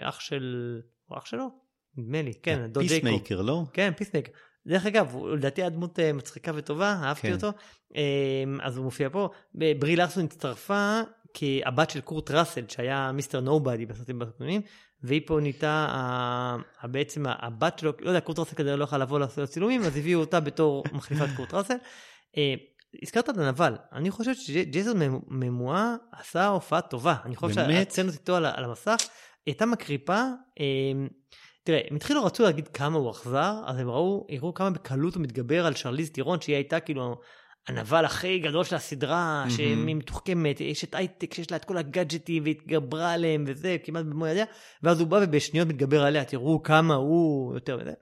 [0.00, 1.48] אח של, הוא אח שלו?
[1.96, 3.10] נדמה לי, כן, דוד ג'ייקוב.
[3.10, 3.62] Peacemaker, לא?
[3.72, 4.28] כן, Peacemaker.
[4.66, 7.32] דרך אגב, הוא לדעתי היה דמות אה, מצחיקה וטובה, אהבתי כן.
[7.32, 7.50] אותו.
[7.96, 9.28] אה, אז הוא מופיע פה.
[9.54, 11.00] ברי לארסון הצטרפה
[11.34, 14.60] כהבת של קורט ראסל, שהיה מיסטר נובדי בסרטים הקודמים,
[15.02, 19.48] והיא פה נהייתה בעצם הבת שלו, לא יודע, קורט ראסל כנראה לא יכלה לבוא לעשות
[19.48, 21.76] צילומים, אז הביאו אותה בתור מחליפת קורט ראסל.
[22.36, 22.54] אה,
[23.02, 27.54] הזכרת את הנבל, אני חושב שג'ייסון ממ- ממואה עשה הופעה טובה, אני חושב?
[27.84, 28.96] שהצנות איתו על, על המסך
[29.46, 30.22] הייתה מקריפה,
[30.60, 31.06] אה,
[31.64, 35.22] תראה, הם התחילו רצו להגיד כמה הוא אכזר, אז הם ראו, הראו כמה בקלות הוא
[35.22, 37.20] מתגבר על שרליז טירון, שהיא הייתה כאילו
[37.68, 39.50] הנבל הכי גדול של הסדרה, מהמם.
[39.50, 44.26] שהיא מתוחכמת, יש את הייטק שיש לה את כל הגאדג'טים והתגברה עליהם וזה, כמעט במו
[44.26, 44.44] ידיה,
[44.82, 47.92] ואז הוא בא ובשניות מתגבר עליה, תראו כמה הוא יותר מזה.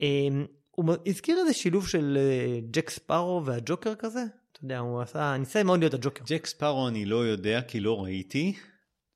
[0.00, 4.20] אמ, הוא הזכיר איזה שילוב של אה, ג'ק ספארו והג'וקר כזה,
[4.52, 6.24] אתה יודע, הוא עשה, ניסה מאוד להיות הג'וקר.
[6.26, 8.54] ג'ק ספארו אני לא יודע כי לא ראיתי.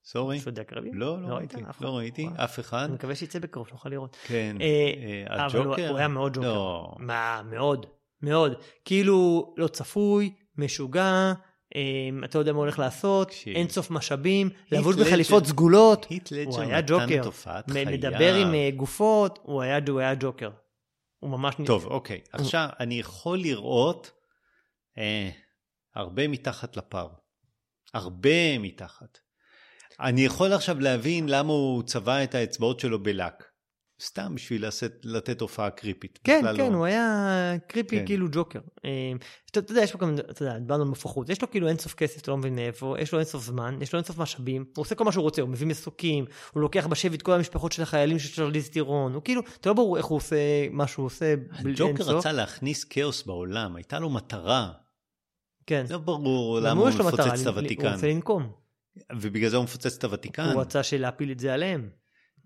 [0.05, 0.39] סורי.
[0.47, 0.91] יודע קרבי?
[0.93, 1.57] לא, לא לא ראיתי.
[1.81, 1.97] לא?
[1.97, 2.45] ראיתי, וואי.
[2.45, 2.85] אף אחד.
[2.85, 4.17] אני מקווה שיצא בקרוב, שנוכל לראות.
[4.27, 4.57] כן.
[4.61, 4.67] אה,
[5.37, 5.89] אה, אבל הוא- הג'וקר?
[5.91, 6.47] הוא היה מאוד ג'וקר.
[6.55, 6.95] לא.
[6.99, 7.87] מה, מאוד,
[8.23, 8.53] מאוד.
[8.85, 11.33] כאילו, לא צפוי, משוגע,
[11.77, 13.57] אה, אתה יודע מה הולך לעשות, תקשיב.
[13.57, 16.07] אין סוף משאבים, לבוש בחליפות סגולות,
[16.47, 17.31] הוא היה ג'וקר.
[17.87, 20.51] מדבר עם אה, גופות, הוא היה הוא היה ג'וקר.
[21.19, 21.55] הוא ממש...
[21.59, 22.21] נ- טוב, אוקיי.
[22.33, 24.11] עכשיו, אני יכול לראות
[24.99, 25.31] אה,
[25.95, 27.09] הרבה מתחת לפר.
[27.95, 29.19] הרבה מתחת.
[30.01, 33.45] אני יכול עכשיו להבין למה הוא צבע את האצבעות שלו בלק.
[34.03, 36.19] סתם בשביל לעשות, לתת הופעה קריפית.
[36.25, 36.77] כן, כן, לא.
[36.77, 38.07] הוא היה קריפי כן.
[38.07, 38.61] כאילו ג'וקר.
[38.85, 39.13] אה,
[39.51, 41.95] אתה אתה יודע, יש לו גם, אתה יודע, דיברנו על מפחות, יש לו כאילו אינסוף
[41.95, 44.95] כסף, אתה לא מבין מאיפה, יש לו אינסוף זמן, יש לו אינסוף משאבים, הוא עושה
[44.95, 48.19] כל מה שהוא רוצה, הוא מביא מסוקים, הוא לוקח בשבי את כל המשפחות של החיילים
[48.19, 50.37] של שרליז טירון, הוא כאילו, אתה לא ברור איך הוא עושה
[50.71, 51.35] מה שהוא עושה
[51.65, 52.09] אינסוף.
[52.09, 54.73] רצה להכניס כאוס בעולם, הייתה לו מטרה.
[55.67, 55.85] כן.
[55.91, 57.93] לא ברור למה הוא מפוצץ את הוא הוותיקן.
[57.95, 58.53] רוצה לנקום.
[59.13, 60.51] ובגלל זה הוא מפוצץ את הוותיקן.
[60.53, 61.91] הוא רצה להפיל את זה עליהם,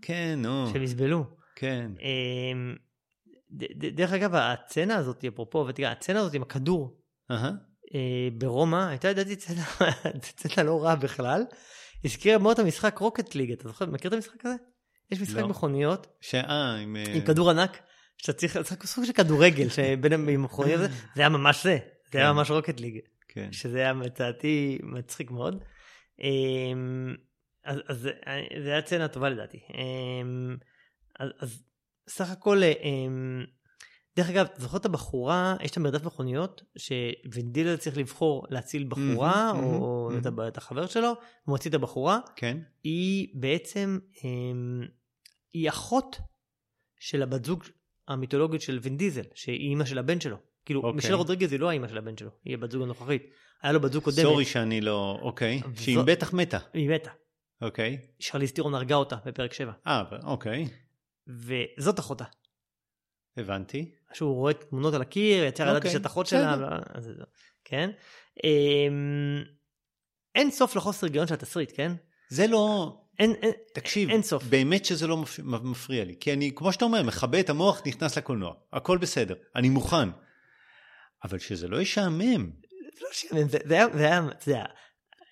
[0.03, 1.41] כן, נו, שהם יסבלו.
[1.57, 1.90] כן.
[2.00, 2.74] אמ,
[3.94, 6.98] דרך אגב, הצצנה הזאת, אפרופו, ותראה, הצצנה הזאת עם הכדור.
[7.94, 11.44] אה, ברומא, הייתה לדעתי צצנה לא רעה בכלל.
[12.05, 14.55] הזכירה מאוד את המשחק רוקט ליג, אתה זוכר, מכיר את המשחק הזה?
[15.11, 15.48] יש משחק לא.
[15.48, 16.96] מכוניות שאה, עם...
[16.96, 17.78] אה, עם כדור ענק,
[18.16, 20.80] שאתה צריך, זה סוג של כדורגל, שבין המכוניות,
[21.14, 21.78] זה היה ממש זה,
[22.12, 22.36] זה היה כן.
[22.36, 22.98] ממש רוקט ליג,
[23.28, 23.53] כן.
[23.53, 25.64] שזה היה לדעתי מצחיק מאוד.
[26.20, 27.14] אמ,
[27.64, 28.09] אז, אז
[28.64, 29.61] זה היה צצנה טובה לדעתי.
[31.21, 31.63] אז, אז
[32.09, 33.45] סך הכל, אמ,
[34.17, 39.65] דרך אגב, זוכר את הבחורה, יש את המרדף מכוניות, שוונדילר צריך לבחור להציל בחורה, מהמם,
[39.65, 40.21] או מהמם.
[40.21, 41.17] את את החבר שלו, הוא
[41.49, 42.59] מוציא את הבחורה, כן?
[42.83, 44.81] היא בעצם, אמ,
[45.53, 46.17] היא אחות
[47.01, 47.65] של הבת זוג
[48.09, 50.37] המיתולוגית של וין דיזל, שהיא אימא של הבן שלו.
[50.65, 50.97] כאילו, אוקיי.
[50.97, 53.23] מישל רודריגז היא לא האימא של הבן שלו, היא הבת זוג הנוכחית.
[53.63, 55.19] היה לו בת זוג קודמת, סורי שאני לא...
[55.23, 55.61] אוקיי.
[55.73, 56.59] וזו- שהיא בטח מתה.
[56.75, 57.11] היא מתה.
[57.63, 57.99] אוקיי.
[58.19, 60.69] שרליז טירון הרגה אותה בפרק 7, אה, אוקיי.
[61.29, 62.25] וזאת אחותה.
[63.37, 63.91] הבנתי.
[64.12, 66.66] שהוא רואה תמונות על הקיר, ידעתי אוקיי, שאת אחות שלה, בסדר.
[66.68, 67.12] ו- אז זה-
[67.64, 67.91] כן.
[68.45, 69.43] אמ,
[70.35, 71.93] אין סוף לחוסר היגיון של התסריט, כן?
[72.29, 72.97] זה לא...
[73.18, 74.45] אין, אין, תקשיב, אין סוף.
[74.45, 76.14] באמת שזה לא מפ- מפריע לי.
[76.20, 78.55] כי אני, כמו שאתה אומר, מכבה את המוח, נכנס לקולנוע.
[78.73, 79.35] הכל בסדר.
[79.57, 80.09] אני מוכן.
[81.25, 82.51] אבל שזה לא ישעמם.
[82.95, 84.64] זה לא שיאמן, זה זה היה, זה היה, יודע,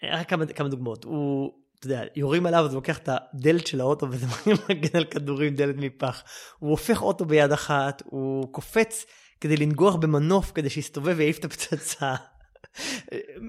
[0.02, 1.04] היה כמה, כמה דוגמאות.
[1.04, 4.26] הוא, אתה יודע, יורים עליו, אז הוא לוקח את הדלת של האוטו וזה
[4.68, 6.22] מגן על כדורים, דלת מפח.
[6.58, 9.06] הוא הופך אוטו ביד אחת, הוא קופץ
[9.40, 12.14] כדי לנגוח במנוף כדי שיסתובב ויעיף את הפצצה.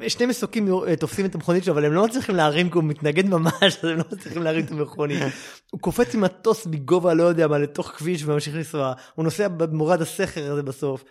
[0.07, 3.25] שני מסוקים אה, תופסים את המכונית שלו, אבל הם לא מצליחים להרים כי הוא מתנגד
[3.25, 5.21] ממש, אז הם לא מצליחים להרים את המכונית.
[5.71, 8.93] הוא קופץ עם מטוס מגובה לא יודע מה לתוך כביש וממשיך לנסוע.
[9.15, 11.03] הוא נוסע במורד הסכר הזה בסוף.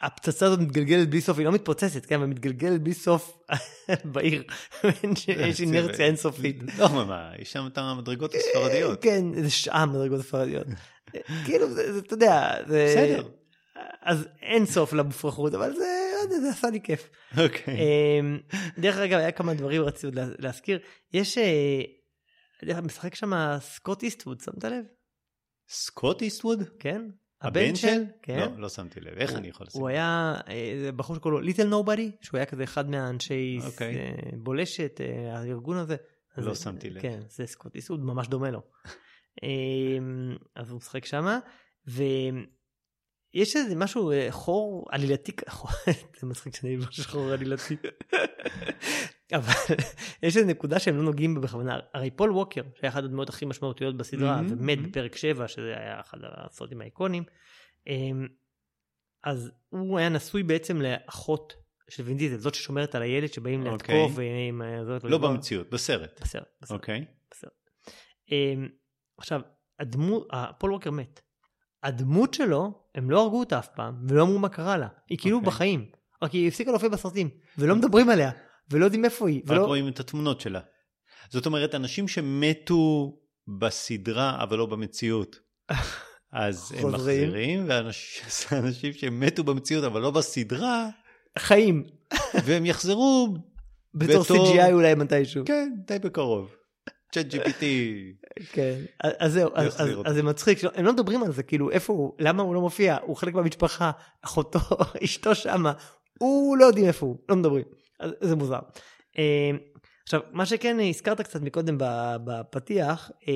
[0.00, 3.38] הפצצה הזאת מתגלגלת בלי סוף, היא לא מתפוצצת, כן, אבל מתגלגלת בלי סוף
[4.12, 4.44] בעיר.
[5.28, 6.56] יש אינרציה אינסופית.
[6.78, 9.02] לא, מה, יש שם את המדרגות הספרדיות.
[9.02, 10.66] כן, זה שעה מדרגות הספרדיות.
[11.44, 11.66] כאילו,
[11.98, 12.86] אתה יודע, זה...
[12.88, 13.28] בסדר.
[14.02, 17.08] אז אין סוף למופרכות, אבל זה, לא יודע, זה עשה לי כיף.
[17.38, 17.74] אוקיי.
[17.74, 18.38] אמ,
[18.78, 20.78] דרך אגב, היה כמה דברים רציתי להזכיר.
[21.12, 24.84] יש, אה, משחק שם סקוט איסטווד, שמת לב?
[25.68, 26.62] סקוט איסטווד?
[26.78, 27.02] כן?
[27.42, 28.02] הבן של?
[28.22, 28.38] כן.
[28.38, 29.14] לא, לא שמתי לב.
[29.18, 29.80] איך אני יכול לשים?
[29.80, 33.96] הוא היה אה, בחור שקוראים לו Little Nobody, שהוא היה כזה אחד מהאנשי אוקיי.
[33.98, 35.96] אה, בולשת, אה, הארגון הזה.
[36.38, 37.02] לא זה- שמתי לב.
[37.02, 38.62] כן, זה סקוט איסטווד, ממש דומה לו.
[39.42, 41.38] אמ, אז הוא משחק שמה,
[41.86, 45.32] ויש איזה משהו, חור עלילתי,
[46.20, 47.76] זה מצחיק שאני אומר שחור עלילתי.
[49.34, 49.52] אבל
[50.22, 51.78] יש איזה נקודה שהם לא נוגעים בה בכוונה.
[51.94, 54.90] הרי פול ווקר, שהיה אחת הדמויות הכי משמעותיות בסדרה, מהמם, ומת מהמם.
[54.90, 57.22] בפרק 7, שזה היה אחד הסרטים האיקונים,
[57.86, 58.26] אמ,
[59.24, 61.54] אז הוא היה נשוי בעצם לאחות
[61.90, 63.94] של וין דיזל, זאת ששומרת על הילד שבאים אוקיי.
[63.94, 64.98] להתקוף, ועם אה.
[65.02, 66.20] לא במציאות, בסרט.
[66.22, 66.80] בסרט, בסרט.
[66.80, 67.04] אוקיי.
[68.32, 68.68] אמ,
[69.18, 69.40] עכשיו,
[69.78, 71.20] הדמות, פול ווקר מת.
[71.82, 74.88] הדמות שלו, הם לא הרגו אותה אף פעם, ולא אמרו מה קרה לה.
[75.08, 75.46] היא כאילו אוקיי.
[75.46, 75.90] בחיים.
[76.22, 78.30] רק היא הפסיקה להופיע בסרטים, ולא מדברים עליה,
[78.70, 79.40] ולא יודעים איפה היא.
[79.44, 79.64] רק ולא...
[79.66, 80.60] רואים את התמונות שלה.
[81.30, 83.12] זאת אומרת, אנשים שמתו
[83.58, 85.36] בסדרה, אבל לא במציאות.
[86.32, 86.88] אז הם.
[86.92, 90.88] מחזירים, ואנשים שמתו במציאות, אבל לא בסדרה,
[91.38, 91.84] חיים.
[92.44, 93.28] והם יחזרו,
[93.94, 95.44] בתור בתור- CGI אולי מתישהו.
[95.46, 96.54] כן, די בקרוב.
[97.14, 97.62] צ'אט GPT.
[98.52, 98.80] כן.
[98.98, 99.90] אז זהו, אז- אז-.
[100.04, 102.96] אז זה מצחיק, הם לא מדברים על זה, כאילו, איפה הוא, למה הוא לא מופיע,
[103.02, 103.90] הוא חלק מהמשפחה,
[104.24, 104.58] אחותו,
[105.04, 105.72] אשתו שמה,
[106.18, 107.64] הוא לא יודעים איפה הוא, לא מדברים.
[108.20, 108.58] זה מוזר.
[109.18, 109.50] אה,
[110.02, 111.76] עכשיו, מה שכן הזכרת קצת מקודם
[112.24, 113.34] בפתיח, אה,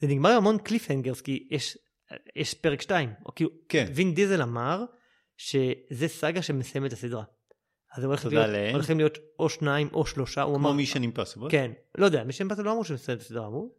[0.00, 1.78] זה נגמר המון cliffhangers, כי יש,
[2.36, 3.86] יש פרק 2, או כאילו, כן.
[3.94, 4.84] וין דיזל אמר
[5.36, 7.24] שזה סאגה שמסיים את הסדרה.
[7.96, 8.74] אז הולך תודה להיות.
[8.74, 11.50] הולכים להיות או שניים או שלושה, הוא כמו אמר, Mission Impossible.
[11.50, 13.74] כן, לא יודע, מי שהם לא אמרו שמסיים את הסדרה, אמרו?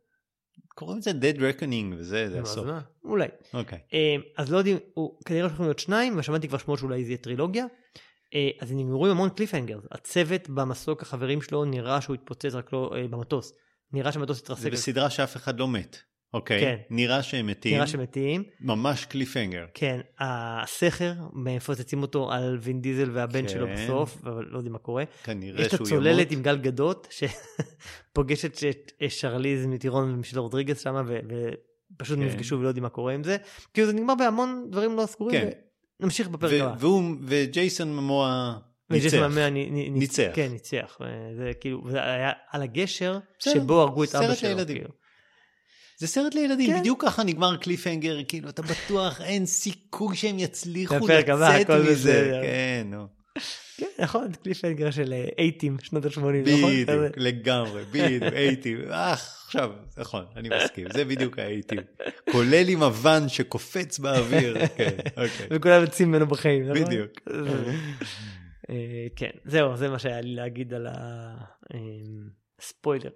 [0.68, 2.68] קוראים לזה Dead Reckoning וזה, זה הסוף.
[3.04, 3.28] אולי.
[3.54, 3.80] אוקיי.
[3.94, 4.78] אה, אז לא יודעים,
[5.26, 7.66] כנראה הולכים להיות שניים, ושמעתי כבר שמועות שאולי זה יהיה טרילוגיה.
[8.36, 9.80] אה, אז נגמרו עם המון קליפהנגר.
[9.92, 13.54] הצוות במסוק, החברים שלו, נראה שהוא התפוצץ רק לא אה, במטוס.
[13.94, 14.72] נראה שהמטוס זה התרסק.
[14.72, 15.98] בסדרה שאף אחד לא מת.
[16.34, 16.62] אוקיי.
[16.62, 16.76] כן.
[16.90, 17.76] נראה שהם מתים.
[17.76, 18.44] נראה שמתים.
[18.62, 19.66] ממש קליפהנגר.
[19.74, 23.48] כן, הסכר, מפוצצים אותו על וין דיזל והבן כן.
[23.48, 25.04] שלו בסוף, אבל לא יודעים מה קורה.
[25.24, 26.02] כנראה יש את שהוא ימות.
[26.02, 27.08] הצוללת עם גל גדות,
[28.12, 28.58] שפוגשת
[29.04, 32.26] את שרליז מטירון ומישל רודריגז שם, ופשוט כן.
[32.26, 33.38] נפגשו ולא יודעים מה קורה עם זה.
[33.74, 35.50] כאילו זה נגמר בהמון דברים לא סגורים, כן.
[36.00, 36.76] ונמשיך בפרק הבא.
[36.80, 38.54] והוא וג'ייסון ממואה
[38.90, 39.18] ניצח.
[39.92, 40.32] ניצח.
[40.34, 40.98] כן, ניצח.
[41.38, 44.50] זה כאילו, זה היה על הגשר שבו הרגו את אבא שלו.
[44.50, 44.78] לילדים.
[44.78, 44.90] כאילו.
[45.98, 46.80] זה סרט לילדים, כן.
[46.80, 52.40] בדיוק ככה נגמר קליפהנגר, כאילו אתה בטוח אין סיכוי שהם יצליחו לצאת מזה.
[52.44, 53.19] כן, נו.
[53.78, 56.36] כן, נכון, קליפהנגר של אייטים, שנות ה-80, נכון?
[56.44, 57.18] בדיוק.
[57.18, 58.92] לגמרי, בדיוק, אייטים.
[58.92, 61.80] אה, עכשיו, נכון, אני מסכים, זה בדיוק האייטים.
[62.32, 65.48] כולל עם הוואן שקופץ באוויר, כן, אוקיי.
[65.52, 66.84] וכולם יוצאים ממנו בחיים, נכון?
[66.84, 67.12] בדיוק.
[68.70, 70.88] אה, כן, זהו, זה מה שהיה לי להגיד על
[72.60, 73.10] הספוילר.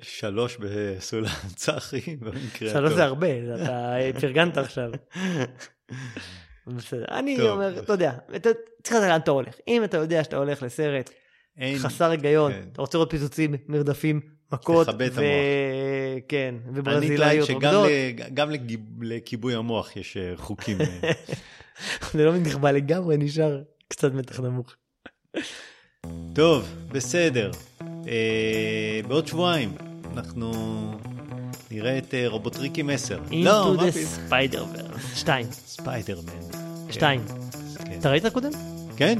[0.00, 3.24] שלוש בסולם צחי, במקרה שלוש זה הטוב.
[3.24, 4.90] הרבה, אתה פרגנת עכשיו.
[6.76, 7.46] בסדר, אני טוב.
[7.50, 8.50] אומר, אתה יודע, אתה
[8.82, 9.54] צריך לדעת לאן אתה הולך.
[9.68, 11.10] אם אתה יודע שאתה הולך לסרט
[11.58, 12.60] אין- חסר היגיון, כן.
[12.72, 14.20] אתה רוצה לראות פיצוצים, מרדפים,
[14.52, 15.20] מכות, ו...
[16.28, 20.78] כן, אני טוען וברזילאיות שגם רוקדות, ל- גם לגיב- לכיבוי המוח יש אה, חוקים.
[20.80, 21.10] אה,
[22.14, 24.74] זה לא נכבה לגמרי, נשאר קצת מתח נמוך.
[26.34, 27.50] טוב, בסדר.
[28.08, 29.72] אה, בעוד שבועיים
[30.16, 30.52] אנחנו
[31.70, 33.18] נראה את אה, רובוטריקים 10.
[33.30, 33.82] Into לא, מה
[34.28, 34.72] פתאום?
[34.72, 36.32] Spider-Verse, שתיים, ספיידרמן.
[36.90, 37.20] שתיים.
[37.84, 37.96] כן.
[38.00, 38.50] אתה ראית קודם?
[38.96, 39.18] כן,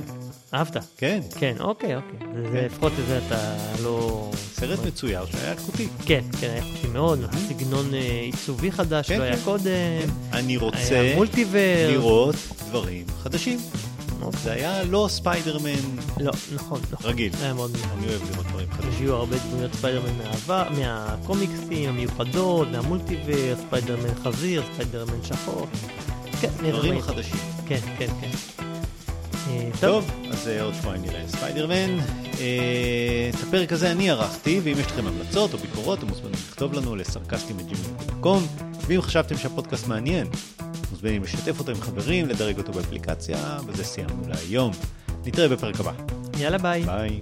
[0.54, 0.76] אהבת?
[0.96, 1.20] כן.
[1.38, 2.18] כן, אוקיי, אוקיי.
[2.34, 4.30] זה- זה לפחות לזה אתה לא...
[4.54, 5.88] סרט מצויר שהיה איכותי.
[6.06, 9.42] כן, כן, היה חופשי מאוד, סגנון אה, עיצובי חדש, כן, לא היה כן.
[9.44, 9.72] קודם,
[10.32, 11.12] אני רוצה.
[11.90, 12.34] לראות
[12.68, 13.58] דברים חדשים.
[14.42, 15.70] זה היה לא ספיידרמן
[16.20, 17.10] לא, נכון, נכון.
[17.10, 17.32] רגיל.
[17.40, 17.88] היה מאוד מיוחד.
[17.98, 18.92] אני אוהב לראות דברים חדשים.
[18.98, 25.66] שיהיו הרבה דמויות ספיידרמן מהעבר, מהקומיקסים המיוחדות, מה multiverse, ספיידרמן חזיר, ספיידרמן שחור.
[26.40, 27.40] כן, דברים חדשים.
[27.66, 28.30] כן, כן, כן.
[29.50, 31.98] אה, טוב, אז אה, עוד שבועיים נראה ספיידרמן.
[32.40, 36.72] אה, את הפרק הזה אני ערכתי, ואם יש לכם המלצות או ביקורות, אתם מוזמנים לכתוב
[36.72, 38.46] לנו לסרקסטים.ג'ימל.קום,
[38.86, 40.26] ואם חשבתם שהפודקאסט מעניין,
[40.98, 44.72] מוזמנים לשתף אותו עם חברים, לדרג אותו באפליקציה, וזה סיימנו להיום.
[45.26, 45.92] נתראה בפרק הבא.
[46.38, 46.82] יאללה ביי.
[46.82, 47.20] ביי.